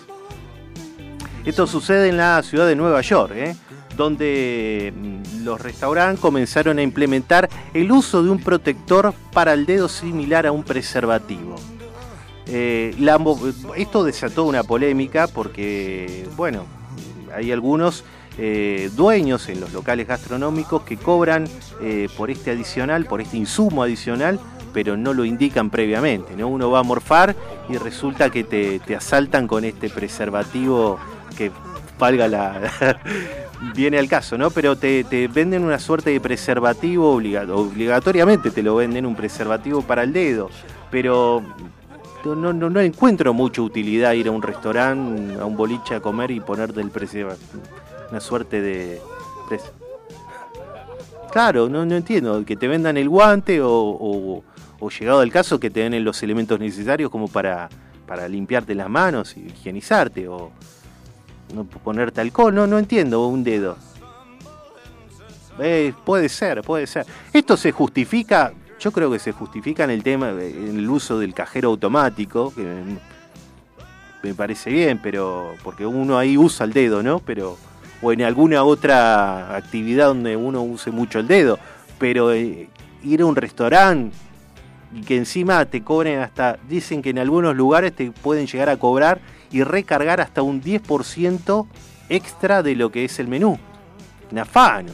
Esto 1.45 1.67
sucede 1.67 2.09
en 2.09 2.17
la 2.17 2.43
ciudad 2.43 2.67
de 2.67 2.75
Nueva 2.75 3.01
York, 3.03 3.33
¿eh? 3.37 3.57
donde 3.97 4.93
los 5.43 5.61
restaurantes 5.61 6.21
comenzaron 6.21 6.79
a 6.79 6.83
implementar 6.83 7.49
el 7.73 7.93
uso 7.93 8.23
de 8.23 8.31
un 8.31 8.41
protector 8.41 9.15
para 9.33 9.53
el 9.53 9.65
dedo 9.65 9.89
similar 9.89 10.47
a 10.47 10.53
un 10.53 10.65
preservativo. 10.65 11.55
Eh, 12.49 12.95
esto 13.77 14.05
desató 14.05 14.45
una 14.45 14.63
polémica 14.63 15.27
porque, 15.27 16.27
bueno, 16.37 16.65
hay 17.35 17.53
algunos 17.53 18.05
eh, 18.39 18.91
dueños 18.95 19.49
en 19.49 19.61
los 19.61 19.73
locales 19.73 20.07
gastronómicos 20.07 20.83
que 20.83 20.97
cobran 20.97 21.47
eh, 21.81 22.09
por 22.17 22.31
este 22.31 22.51
adicional, 22.51 23.07
por 23.07 23.21
este 23.21 23.39
insumo 23.39 23.83
adicional, 23.83 24.39
pero 24.75 24.97
no 24.97 25.15
lo 25.15 25.25
indican 25.25 25.71
previamente. 25.71 26.37
¿no? 26.37 26.49
Uno 26.49 26.71
va 26.71 26.81
a 26.81 26.83
morfar 26.83 27.35
y 27.69 27.79
resulta 27.79 28.31
que 28.31 28.45
te, 28.45 28.95
asaltan 28.95 29.47
con 29.47 29.65
este 29.65 29.89
preservativo 29.89 30.99
que 31.37 31.51
valga 31.99 32.29
la. 32.29 32.99
viene 33.75 33.99
al 33.99 34.07
caso, 34.07 34.37
¿no? 34.37 34.51
Pero 34.51 34.77
te, 34.77 35.03
venden 35.33 35.65
una 35.65 35.79
suerte 35.79 36.11
de 36.11 36.21
preservativo 36.21 37.11
obligatoriamente 37.11 38.51
te 38.51 38.63
lo 38.63 38.77
venden 38.77 39.07
un 39.07 39.17
preservativo 39.17 39.81
para 39.81 40.03
el 40.03 40.13
dedo, 40.13 40.51
pero 40.91 41.43
no, 42.35 42.53
no, 42.53 42.70
no 42.70 42.81
encuentro 42.81 43.33
mucha 43.33 43.62
utilidad 43.62 44.12
ir 44.12 44.29
a 44.29 44.31
un 44.31 44.43
restaurante, 44.43 45.41
a 45.41 45.45
un 45.45 45.57
boliche 45.57 45.95
a 45.95 46.01
comer 46.01 46.31
y 46.31 46.41
ponerte 46.41 46.81
el 46.81 46.91
preservativo 46.91 47.61
una 48.11 48.20
suerte 48.20 48.61
de. 48.61 49.01
Claro, 51.33 51.68
no, 51.68 51.85
no 51.85 51.97
entiendo, 51.97 52.45
que 52.45 52.57
te 52.57 52.66
vendan 52.66 52.97
el 52.97 53.09
guante 53.09 53.61
o, 53.62 54.43
llegado 54.99 55.22
el 55.22 55.31
caso 55.31 55.61
que 55.61 55.70
te 55.70 55.81
den 55.81 56.03
los 56.05 56.22
elementos 56.22 56.59
necesarios 56.59 57.11
como 57.11 57.29
para, 57.29 57.68
para 58.07 58.27
limpiarte 58.29 58.74
las 58.74 58.89
manos 58.89 59.37
y 59.37 59.41
higienizarte 59.41 60.29
o 60.29 60.51
no 61.55 61.64
ponerte 61.64 62.20
alcohol, 62.20 62.55
no, 62.55 62.66
no 62.66 62.79
entiendo 62.79 63.27
un 63.27 63.45
dedo. 63.45 63.77
Eh, 65.59 65.93
puede 66.05 66.29
ser, 66.29 66.62
puede 66.62 66.87
ser. 66.87 67.07
Esto 67.33 67.57
se 67.57 67.72
justifica, 67.72 68.53
yo 68.79 68.93
creo 68.93 69.11
que 69.11 69.18
se 69.18 69.33
justifica 69.33 69.85
en 69.85 69.91
el 69.91 70.03
tema, 70.03 70.31
en 70.31 70.79
el 70.79 70.89
uso 70.89 71.18
del 71.18 71.35
cajero 71.35 71.70
automático, 71.70 72.53
que 72.55 72.62
me, 72.62 72.99
me 74.22 74.35
parece 74.35 74.70
bien, 74.70 75.01
pero 75.03 75.55
porque 75.62 75.87
uno 75.87 76.18
ahí 76.18 76.37
usa 76.37 76.64
el 76.64 76.72
dedo, 76.72 77.03
¿no? 77.03 77.20
Pero 77.20 77.57
o 78.03 78.12
en 78.12 78.22
alguna 78.22 78.62
otra 78.64 79.57
actividad 79.57 80.09
donde 80.09 80.37
uno 80.37 80.62
use 80.62 80.91
mucho 80.91 81.18
el 81.18 81.27
dedo, 81.27 81.59
pero 81.99 82.33
eh, 82.33 82.68
ir 83.03 83.22
a 83.22 83.27
un 83.27 83.37
restaurante 83.37 84.16
y 84.95 85.01
que 85.01 85.16
encima 85.16 85.64
te 85.64 85.83
cobren 85.83 86.20
hasta, 86.20 86.59
dicen 86.68 87.03
que 87.03 87.11
en 87.11 87.18
algunos 87.18 87.57
lugares 87.57 87.95
te 87.95 88.11
pueden 88.11 88.47
llegar 88.47 88.68
a 88.68 88.77
cobrar 88.77 89.20
y 89.51 89.62
recargar 89.62 90.20
hasta 90.20 90.43
un 90.43 90.62
10% 90.62 91.66
extra 92.09 92.62
de 92.62 92.77
lo 92.77 92.91
que 92.91 93.05
es 93.05 93.18
el 93.18 93.29
menú. 93.29 93.59
Un 94.31 94.39
afano. 94.39 94.93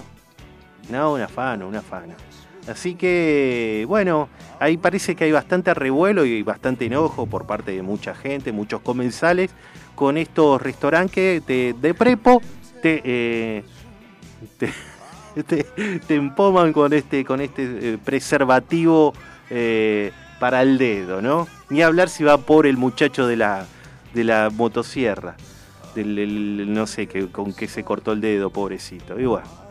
No, 0.91 1.15
un 1.15 1.21
afano, 1.21 1.69
un 1.69 1.77
afano. 1.77 2.15
Así 2.69 2.95
que, 2.95 3.85
bueno, 3.89 4.29
ahí 4.61 4.77
parece 4.77 5.17
que 5.17 5.25
hay 5.25 5.33
bastante 5.33 5.75
revuelo 5.75 6.25
y 6.25 6.43
bastante 6.43 6.85
enojo 6.87 7.27
por 7.27 7.47
parte 7.47 7.73
de 7.73 7.83
mucha 7.83 8.15
gente, 8.15 8.53
muchos 8.53 8.81
comensales, 8.83 9.51
con 9.95 10.17
estos 10.17 10.63
restaurantes 10.63 11.45
de 11.47 11.95
prepo 11.99 12.41
te, 12.81 13.03
eh, 13.05 13.65
te, 15.45 15.65
te- 16.07 16.15
empoman 16.15 16.73
con 16.73 16.93
este, 16.93 17.25
con 17.25 17.41
este 17.41 17.95
eh, 17.95 17.99
preservativo 18.05 19.13
eh, 19.51 20.13
para 20.39 20.63
el 20.63 20.79
dedo, 20.79 21.21
¿no? 21.23 21.49
Ni 21.71 21.83
hablar 21.83 22.09
si 22.09 22.23
va 22.25 22.39
por 22.39 22.67
el 22.67 22.77
muchacho 22.77 23.27
de 23.27 23.37
la, 23.37 23.67
de 24.15 24.25
la 24.25 24.51
motosierra, 24.51 25.37
del, 25.95 26.19
el- 26.19 26.73
no 26.73 26.87
sé, 26.87 27.07
que, 27.07 27.27
con 27.29 27.53
que 27.55 27.67
se 27.69 27.83
cortó 27.85 28.13
el 28.13 28.21
dedo, 28.21 28.51
pobrecito. 28.51 29.19
Y 29.19 29.27
bueno. 29.27 29.62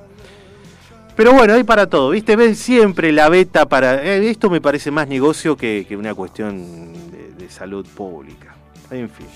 Pero 1.16 1.34
bueno, 1.34 1.53
hay 1.53 1.64
para 1.64 1.88
todo, 1.88 2.09
¿viste? 2.09 2.36
Ven 2.36 2.55
siempre 2.55 3.12
la 3.12 3.30
beta 3.30 3.68
para... 3.68 4.03
eh, 4.03 4.30
esto 4.30 4.49
me 4.49 4.62
parece 4.62 4.91
más 4.91 5.07
negocio 5.07 5.55
que, 5.55 5.86
que 5.88 5.95
una 5.95 6.16
cuestión 6.16 6.93
de, 7.12 7.34
de 7.38 7.49
salud 7.49 7.86
pública. 7.86 8.55
En 8.89 9.09
fin. 9.09 9.28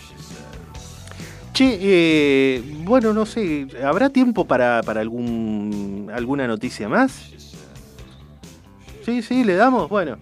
Che, 1.53 1.77
eh, 1.79 2.63
bueno, 2.83 3.13
no 3.13 3.25
sé, 3.25 3.67
¿habrá 3.83 4.09
tiempo 4.09 4.45
para, 4.45 4.81
para 4.83 4.99
algún, 5.01 6.11
alguna 6.13 6.47
noticia 6.47 6.89
más? 6.89 7.31
Sí, 9.05 9.21
sí, 9.21 9.43
le 9.43 9.55
damos, 9.55 9.87
bueno. 9.87 10.17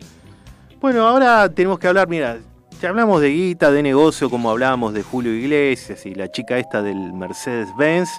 Bueno, 0.81 1.07
ahora 1.07 1.49
tenemos 1.49 1.79
que 1.79 1.87
hablar, 1.87 2.07
mira, 2.07 2.37
ya 2.81 2.89
hablamos 2.89 3.21
de 3.21 3.29
guita, 3.29 3.71
de 3.71 3.81
negocio, 3.81 4.29
como 4.29 4.51
hablábamos 4.51 4.93
de 4.93 5.01
Julio 5.01 5.33
Iglesias 5.33 6.05
y 6.05 6.13
la 6.13 6.29
chica 6.29 6.57
esta 6.57 6.81
del 6.81 7.13
Mercedes-Benz. 7.13 8.09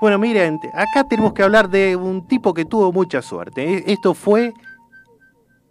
Bueno, 0.00 0.18
miren, 0.18 0.58
acá 0.72 1.04
tenemos 1.08 1.32
que 1.32 1.42
hablar 1.42 1.68
de 1.68 1.94
un 1.96 2.26
tipo 2.26 2.52
que 2.54 2.64
tuvo 2.64 2.92
mucha 2.92 3.22
suerte. 3.22 3.62
E- 3.78 3.84
Esto 3.92 4.14
fue 4.14 4.52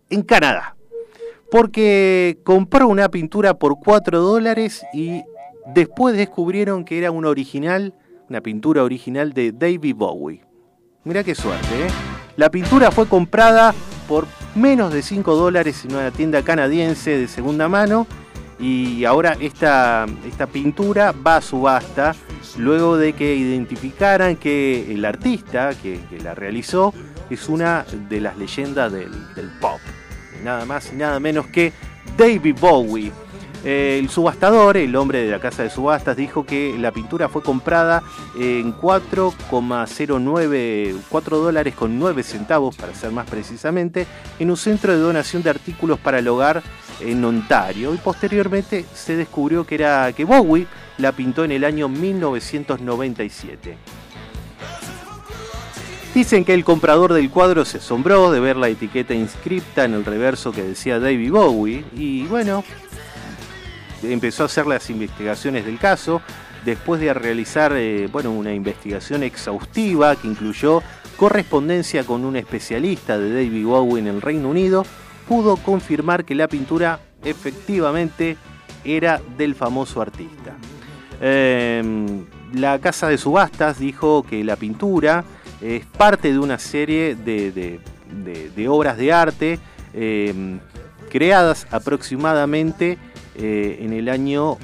en 0.09 0.21
Canadá. 0.23 0.75
Porque 1.49 2.39
compró 2.45 2.87
una 2.87 3.09
pintura 3.09 3.53
por 3.55 3.77
4 3.83 4.21
dólares 4.21 4.85
y 4.93 5.21
después 5.73 6.15
descubrieron 6.15 6.85
que 6.85 6.97
era 6.97 7.11
una 7.11 7.27
original, 7.27 7.93
una 8.29 8.39
pintura 8.41 8.83
original 8.83 9.33
de 9.33 9.51
David 9.51 9.95
Bowie. 9.95 10.45
Mirá 11.03 11.23
qué 11.23 11.35
suerte, 11.35 11.67
¿eh? 11.87 11.89
La 12.37 12.49
pintura 12.49 12.89
fue 12.91 13.05
comprada 13.07 13.73
por 14.07 14.27
menos 14.55 14.93
de 14.93 15.01
5 15.01 15.35
dólares 15.35 15.83
en 15.83 15.95
una 15.95 16.11
tienda 16.11 16.41
canadiense 16.41 17.17
de 17.17 17.27
segunda 17.27 17.67
mano 17.67 18.07
y 18.59 19.03
ahora 19.03 19.35
esta, 19.41 20.05
esta 20.25 20.47
pintura 20.47 21.11
va 21.11 21.37
a 21.37 21.41
subasta 21.41 22.15
luego 22.57 22.97
de 22.97 23.13
que 23.13 23.35
identificaran 23.35 24.35
que 24.35 24.93
el 24.93 25.05
artista 25.05 25.71
que, 25.75 25.99
la 26.23 26.35
realizó 26.35 26.93
es 27.29 27.49
una 27.49 27.85
de 28.09 28.19
las 28.19 28.37
leyendas 28.37 28.91
del 28.91 29.51
pop. 29.59 29.79
Nada 30.43 30.65
más 30.65 30.91
y 30.91 30.95
nada 30.95 31.19
menos 31.19 31.47
que 31.47 31.71
David 32.17 32.55
Bowie. 32.59 33.11
El 33.63 34.09
subastador, 34.09 34.75
el 34.77 34.95
hombre 34.95 35.23
de 35.23 35.29
la 35.29 35.39
casa 35.39 35.61
de 35.61 35.69
subastas, 35.69 36.17
dijo 36.17 36.43
que 36.45 36.75
la 36.79 36.91
pintura 36.91 37.29
fue 37.29 37.43
comprada 37.43 38.01
en 38.35 38.75
4,09 38.75 40.95
4 41.09 41.37
dólares 41.37 41.75
con 41.75 41.99
9 41.99 42.23
centavos, 42.23 42.75
para 42.75 42.95
ser 42.95 43.11
más 43.11 43.29
precisamente, 43.29 44.07
en 44.39 44.49
un 44.49 44.57
centro 44.57 44.93
de 44.93 44.99
donación 44.99 45.43
de 45.43 45.51
artículos 45.51 45.99
para 45.99 46.17
el 46.19 46.27
hogar 46.27 46.63
en 47.01 47.23
Ontario. 47.23 47.93
Y 47.93 47.97
posteriormente 47.97 48.83
se 48.95 49.15
descubrió 49.15 49.63
que 49.63 49.75
era 49.75 50.11
que 50.13 50.25
Bowie 50.25 50.65
la 50.97 51.11
pintó 51.11 51.43
en 51.43 51.51
el 51.51 51.63
año 51.63 51.87
1997. 51.87 53.77
Dicen 56.15 56.43
que 56.43 56.53
el 56.53 56.65
comprador 56.65 57.13
del 57.13 57.29
cuadro 57.29 57.63
se 57.63 57.77
asombró 57.77 58.31
de 58.31 58.41
ver 58.41 58.57
la 58.57 58.67
etiqueta 58.67 59.13
inscripta 59.13 59.85
en 59.85 59.93
el 59.93 60.03
reverso 60.03 60.51
que 60.51 60.61
decía 60.61 60.99
David 60.99 61.31
Bowie 61.31 61.85
y 61.95 62.23
bueno, 62.23 62.65
empezó 64.03 64.43
a 64.43 64.45
hacer 64.47 64.67
las 64.67 64.89
investigaciones 64.89 65.65
del 65.65 65.77
caso 65.79 66.21
después 66.65 67.01
de 67.01 67.13
realizar 67.13 67.73
eh, 67.75 68.07
bueno, 68.11 68.31
una 68.31 68.53
investigación 68.53 69.23
exhaustiva 69.23 70.15
que 70.15 70.27
incluyó 70.27 70.81
correspondencia 71.17 72.03
con 72.03 72.25
un 72.25 72.35
especialista 72.35 73.17
de 73.17 73.33
David 73.33 73.65
Bowie 73.65 73.99
en 73.99 74.07
el 74.07 74.21
Reino 74.21 74.49
Unido, 74.49 74.85
pudo 75.27 75.57
confirmar 75.57 76.25
que 76.25 76.35
la 76.35 76.47
pintura 76.47 76.99
efectivamente 77.23 78.37
era 78.83 79.21
del 79.37 79.53
famoso 79.55 80.01
artista. 80.01 80.53
Eh, 81.21 81.83
la 82.53 82.79
casa 82.79 83.07
de 83.07 83.17
subastas 83.17 83.79
dijo 83.79 84.23
que 84.23 84.43
la 84.43 84.55
pintura 84.55 85.23
es 85.61 85.85
parte 85.85 86.31
de 86.31 86.39
una 86.39 86.57
serie 86.57 87.15
de, 87.15 87.51
de- 87.51 88.67
obras 88.67 88.97
de 88.97 89.13
arte 89.13 89.59
eh, 89.93 90.57
creadas 91.09 91.67
aproximadamente 91.71 92.97
eh, 93.41 93.79
en 93.81 93.93
el 93.93 94.07
año, 94.09 94.57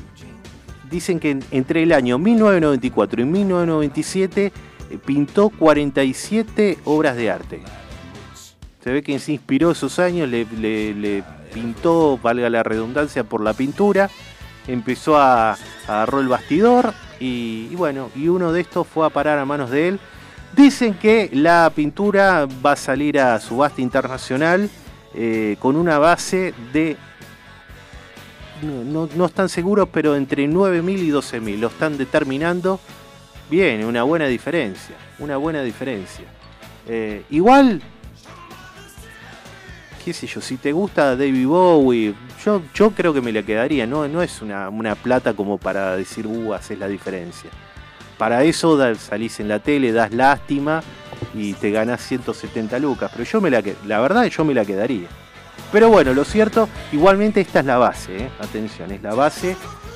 dicen 0.89 1.19
que 1.19 1.32
en- 1.32 1.43
entre 1.51 1.84
el 1.84 1.91
año 1.91 2.17
1994 2.17 3.21
y 3.21 3.25
1997 3.25 4.51
eh, 4.89 4.97
pintó 5.05 5.49
47 5.49 6.78
obras 6.86 7.15
de 7.17 7.32
arte. 7.32 7.61
Se 8.84 8.91
ve 8.91 9.03
que 9.03 9.19
se 9.19 9.34
inspiró 9.34 9.71
esos 9.71 9.99
años, 9.99 10.30
le, 10.30 10.45
pintó, 11.53 12.17
valga 12.21 12.49
la 12.49 12.63
redundancia, 12.63 13.23
por 13.25 13.41
la 13.41 13.53
pintura, 13.53 14.09
empezó 14.67 15.17
a 15.17 15.57
agarró 15.88 16.19
el 16.21 16.28
bastidor 16.28 16.93
y, 17.19 17.67
y 17.71 17.75
bueno, 17.75 18.09
y 18.15 18.28
uno 18.28 18.51
de 18.51 18.61
estos 18.61 18.88
fue 18.88 19.05
a 19.05 19.09
parar 19.09 19.39
a 19.39 19.45
manos 19.45 19.71
de 19.71 19.89
él. 19.89 19.99
Dicen 20.55 20.93
que 20.93 21.30
la 21.34 21.71
pintura 21.75 22.47
va 22.65 22.73
a 22.73 22.75
salir 22.78 23.19
a 23.19 23.39
subasta 23.39 23.82
internacional 23.82 24.69
eh, 25.13 25.55
con 25.59 25.75
una 25.75 25.97
base 25.99 26.53
de 26.73 26.95
no, 28.61 29.07
no- 29.15 29.25
están 29.25 29.49
seguros, 29.49 29.89
pero 29.91 30.15
entre 30.15 30.47
9.000 30.47 30.99
y 30.99 31.09
12.000. 31.09 31.59
Lo 31.59 31.67
están 31.67 31.97
determinando. 31.97 32.79
Bien, 33.49 33.85
una 33.85 34.03
buena 34.03 34.27
diferencia. 34.27 34.95
Una 35.19 35.37
buena 35.37 35.61
diferencia. 35.61 36.25
Eh, 36.87 37.23
igual, 37.29 37.81
qué 40.03 40.13
sé 40.13 40.27
yo, 40.27 40.39
si 40.41 40.57
te 40.57 40.71
gusta 40.71 41.15
David 41.15 41.47
Bowie, 41.47 42.13
yo, 42.43 42.61
yo 42.73 42.91
creo 42.91 43.13
que 43.13 43.21
me 43.21 43.31
la 43.31 43.43
quedaría. 43.43 43.85
No, 43.85 44.07
no 44.07 44.21
es 44.21 44.41
una, 44.41 44.69
una 44.69 44.95
plata 44.95 45.33
como 45.33 45.57
para 45.57 45.95
decir, 45.97 46.25
uh, 46.27 46.53
haces 46.53 46.79
la 46.79 46.87
diferencia. 46.87 47.49
Para 48.17 48.43
eso 48.43 48.95
salís 48.95 49.39
en 49.39 49.47
la 49.47 49.59
tele, 49.59 49.91
das 49.91 50.11
lástima 50.11 50.81
y 51.35 51.53
te 51.53 51.71
ganás 51.71 52.01
170 52.01 52.79
lucas. 52.79 53.11
Pero 53.13 53.23
yo 53.25 53.41
me 53.41 53.49
la 53.49 53.61
la 53.85 53.99
verdad 53.99 54.25
yo 54.25 54.43
me 54.43 54.53
la 54.53 54.65
quedaría. 54.65 55.07
Pero 55.72 55.89
bueno, 55.89 56.13
lo 56.13 56.24
cierto, 56.24 56.70
igualmente 56.91 57.41
esta 57.41 57.59
es 57.59 57.65
la 57.65 57.78
base, 57.78 58.15
¿eh? 58.18 58.30
atención, 58.39 58.91
es 58.91 59.01
la 59.01 59.13
base. 59.13 59.55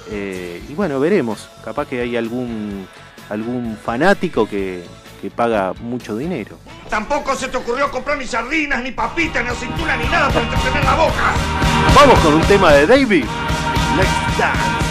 eh, 0.09 0.61
y 0.67 0.73
bueno, 0.73 0.99
veremos. 0.99 1.47
Capaz 1.63 1.87
que 1.87 2.01
hay 2.01 2.17
algún, 2.17 2.87
algún 3.29 3.77
fanático 3.81 4.47
que, 4.47 4.83
que 5.21 5.31
paga 5.31 5.73
mucho 5.79 6.17
dinero. 6.17 6.57
Tampoco 6.89 7.35
se 7.35 7.47
te 7.47 7.55
ocurrió 7.57 7.89
comprar 7.89 8.17
ni 8.17 8.25
sardinas, 8.27 8.83
ni 8.83 8.91
papitas, 8.91 9.43
ni 9.43 9.49
aceitunas, 9.49 9.97
ni 9.97 10.05
nada 10.09 10.27
para 10.27 10.41
entretener 10.43 10.83
la 10.83 10.95
boca. 10.95 11.33
Vamos 11.95 12.19
con 12.19 12.33
un 12.33 12.41
tema 12.41 12.73
de 12.73 12.85
David. 12.87 13.25
Let's 13.95 14.37
dance. 14.37 14.90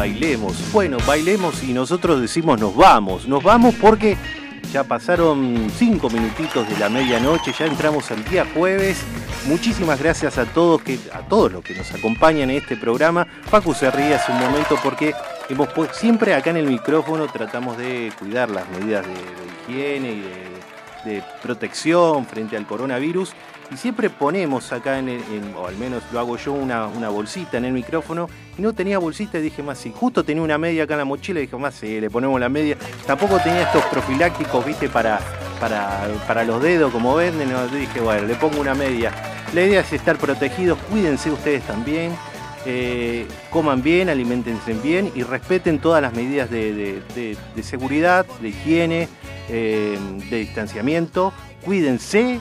Bailemos. 0.00 0.72
Bueno, 0.72 0.96
bailemos 1.06 1.62
y 1.62 1.74
nosotros 1.74 2.22
decimos 2.22 2.58
nos 2.58 2.74
vamos. 2.74 3.28
Nos 3.28 3.42
vamos 3.42 3.74
porque 3.74 4.16
ya 4.72 4.82
pasaron 4.82 5.70
cinco 5.76 6.08
minutitos 6.08 6.66
de 6.66 6.78
la 6.78 6.88
medianoche, 6.88 7.52
ya 7.58 7.66
entramos 7.66 8.10
al 8.10 8.24
día 8.24 8.46
jueves. 8.54 9.02
Muchísimas 9.46 9.98
gracias 10.00 10.38
a 10.38 10.46
todos 10.46 10.80
que, 10.80 10.98
a 11.12 11.20
todos 11.28 11.52
los 11.52 11.62
que 11.62 11.74
nos 11.74 11.92
acompañan 11.92 12.48
en 12.48 12.56
este 12.56 12.78
programa. 12.78 13.26
Paco 13.50 13.74
se 13.74 13.90
ríe 13.90 14.14
hace 14.14 14.32
un 14.32 14.38
momento 14.40 14.78
porque 14.82 15.12
hemos 15.50 15.68
siempre 15.92 16.32
acá 16.34 16.48
en 16.48 16.56
el 16.56 16.66
micrófono 16.66 17.26
tratamos 17.26 17.76
de 17.76 18.10
cuidar 18.18 18.48
las 18.48 18.66
medidas 18.70 19.04
de, 19.06 19.12
higiene 19.74 20.12
y 20.12 20.24
de, 21.10 21.22
protección 21.42 22.24
frente 22.24 22.56
al 22.56 22.66
coronavirus. 22.66 23.32
Y 23.70 23.76
siempre 23.76 24.08
ponemos 24.10 24.72
acá, 24.72 24.98
en, 24.98 25.10
el- 25.10 25.22
o 25.56 25.66
al 25.66 25.76
menos 25.76 26.02
lo 26.10 26.18
hago 26.20 26.36
yo, 26.38 26.52
una, 26.52 26.86
una 26.86 27.08
bolsita 27.10 27.58
en 27.58 27.66
el 27.66 27.72
micrófono. 27.72 28.28
Y 28.60 28.62
no 28.62 28.74
tenía 28.74 28.98
bolsita 28.98 29.38
y 29.38 29.40
dije 29.40 29.62
más, 29.62 29.78
si 29.78 29.90
justo 29.90 30.22
tenía 30.22 30.42
una 30.42 30.58
media 30.58 30.84
acá 30.84 30.92
en 30.92 30.98
la 30.98 31.04
mochila, 31.06 31.40
dije 31.40 31.56
más, 31.56 31.74
sí, 31.76 31.98
le 31.98 32.10
ponemos 32.10 32.38
la 32.38 32.50
media. 32.50 32.76
Tampoco 33.06 33.38
tenía 33.38 33.62
estos 33.62 33.82
profilácticos, 33.86 34.66
viste, 34.66 34.90
para, 34.90 35.18
para, 35.58 36.06
para 36.28 36.44
los 36.44 36.62
dedos, 36.62 36.92
como 36.92 37.14
venden. 37.16 37.50
¿no? 37.50 37.66
Dije, 37.68 38.00
bueno, 38.02 38.26
le 38.26 38.34
pongo 38.34 38.60
una 38.60 38.74
media. 38.74 39.12
La 39.54 39.62
idea 39.64 39.80
es 39.80 39.90
estar 39.94 40.18
protegidos, 40.18 40.78
cuídense 40.90 41.30
ustedes 41.30 41.62
también. 41.62 42.12
eh, 42.66 43.26
coman 43.48 43.82
bien, 43.82 44.10
alimentense 44.10 44.74
bien 44.74 45.10
y 45.14 45.22
respeten 45.22 45.78
todas 45.78 46.02
las 46.02 46.12
medidas 46.12 46.50
de, 46.50 47.00
de- 47.14 47.62
seguridad, 47.62 48.26
de 48.42 48.48
higiene, 48.50 49.08
eh, 49.48 49.96
de 50.28 50.36
distanciamiento. 50.36 51.32
Cuídense 51.64 52.38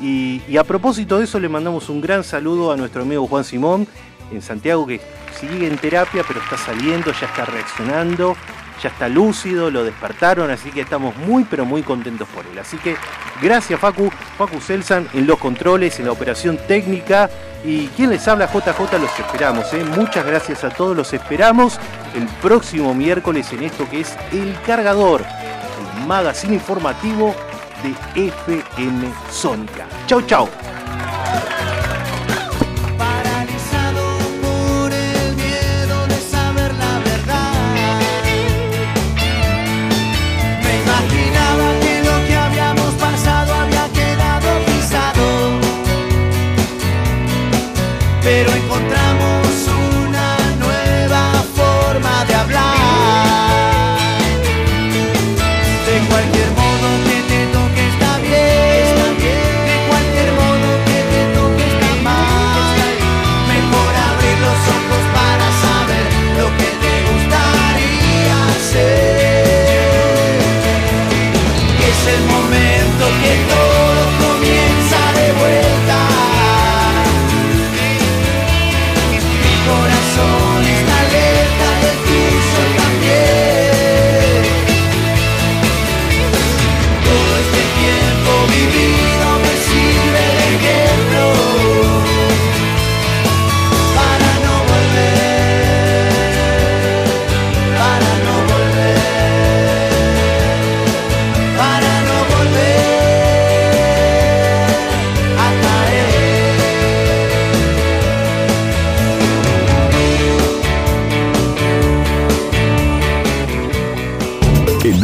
y, 0.00 0.42
y 0.48 0.56
a 0.56 0.64
propósito 0.64 1.18
de 1.18 1.26
eso 1.26 1.38
le 1.38 1.48
mandamos 1.48 1.88
un 1.88 2.00
gran 2.00 2.24
saludo 2.24 2.72
a 2.72 2.76
nuestro 2.76 3.02
amigo 3.02 3.28
Juan 3.28 3.44
Simón 3.44 3.86
en 4.32 4.42
Santiago 4.42 4.86
que 4.86 5.00
sigue 5.38 5.66
en 5.66 5.78
terapia 5.78 6.24
pero 6.26 6.40
está 6.40 6.56
saliendo, 6.56 7.12
ya 7.12 7.26
está 7.26 7.44
reaccionando, 7.44 8.36
ya 8.82 8.88
está 8.88 9.08
lúcido, 9.08 9.70
lo 9.70 9.84
despertaron, 9.84 10.50
así 10.50 10.70
que 10.70 10.80
estamos 10.80 11.14
muy 11.16 11.44
pero 11.44 11.64
muy 11.64 11.82
contentos 11.82 12.28
por 12.28 12.46
él. 12.46 12.58
Así 12.58 12.76
que 12.78 12.96
gracias 13.42 13.78
Facu, 13.78 14.10
Facu 14.38 14.60
Selsan 14.60 15.08
en 15.12 15.26
los 15.26 15.38
controles, 15.38 15.98
en 15.98 16.06
la 16.06 16.12
operación 16.12 16.58
técnica 16.66 17.30
y 17.64 17.88
quien 17.88 18.10
les 18.10 18.26
habla 18.26 18.46
JJ 18.46 18.98
los 18.98 19.18
esperamos. 19.18 19.72
¿eh? 19.74 19.84
Muchas 19.84 20.24
gracias 20.24 20.64
a 20.64 20.70
todos, 20.70 20.96
los 20.96 21.12
esperamos 21.12 21.78
el 22.14 22.26
próximo 22.40 22.94
miércoles 22.94 23.52
en 23.52 23.64
esto 23.64 23.88
que 23.88 24.00
es 24.00 24.16
El 24.32 24.56
Cargador, 24.66 25.22
el 25.22 26.06
magazine 26.06 26.54
informativo 26.54 27.34
de 27.82 28.22
FM 28.26 29.12
Sónica. 29.30 29.86
Chau, 30.06 30.22
chau. 30.22 30.69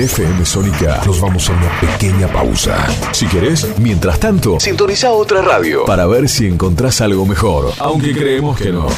FM 0.06 0.46
Sónica 0.46 1.02
nos 1.04 1.20
vamos 1.20 1.50
a 1.50 1.52
una 1.52 1.80
pequeña 1.80 2.28
pausa. 2.28 2.86
Si 3.10 3.26
querés, 3.26 3.66
mientras 3.80 4.20
tanto, 4.20 4.60
sintoniza 4.60 5.10
otra 5.10 5.42
radio 5.42 5.84
para 5.84 6.06
ver 6.06 6.28
si 6.28 6.46
encontrás 6.46 7.00
algo 7.00 7.26
mejor. 7.26 7.72
Aunque 7.80 8.12
creemos 8.14 8.56
que 8.56 8.70
no. 8.70 8.86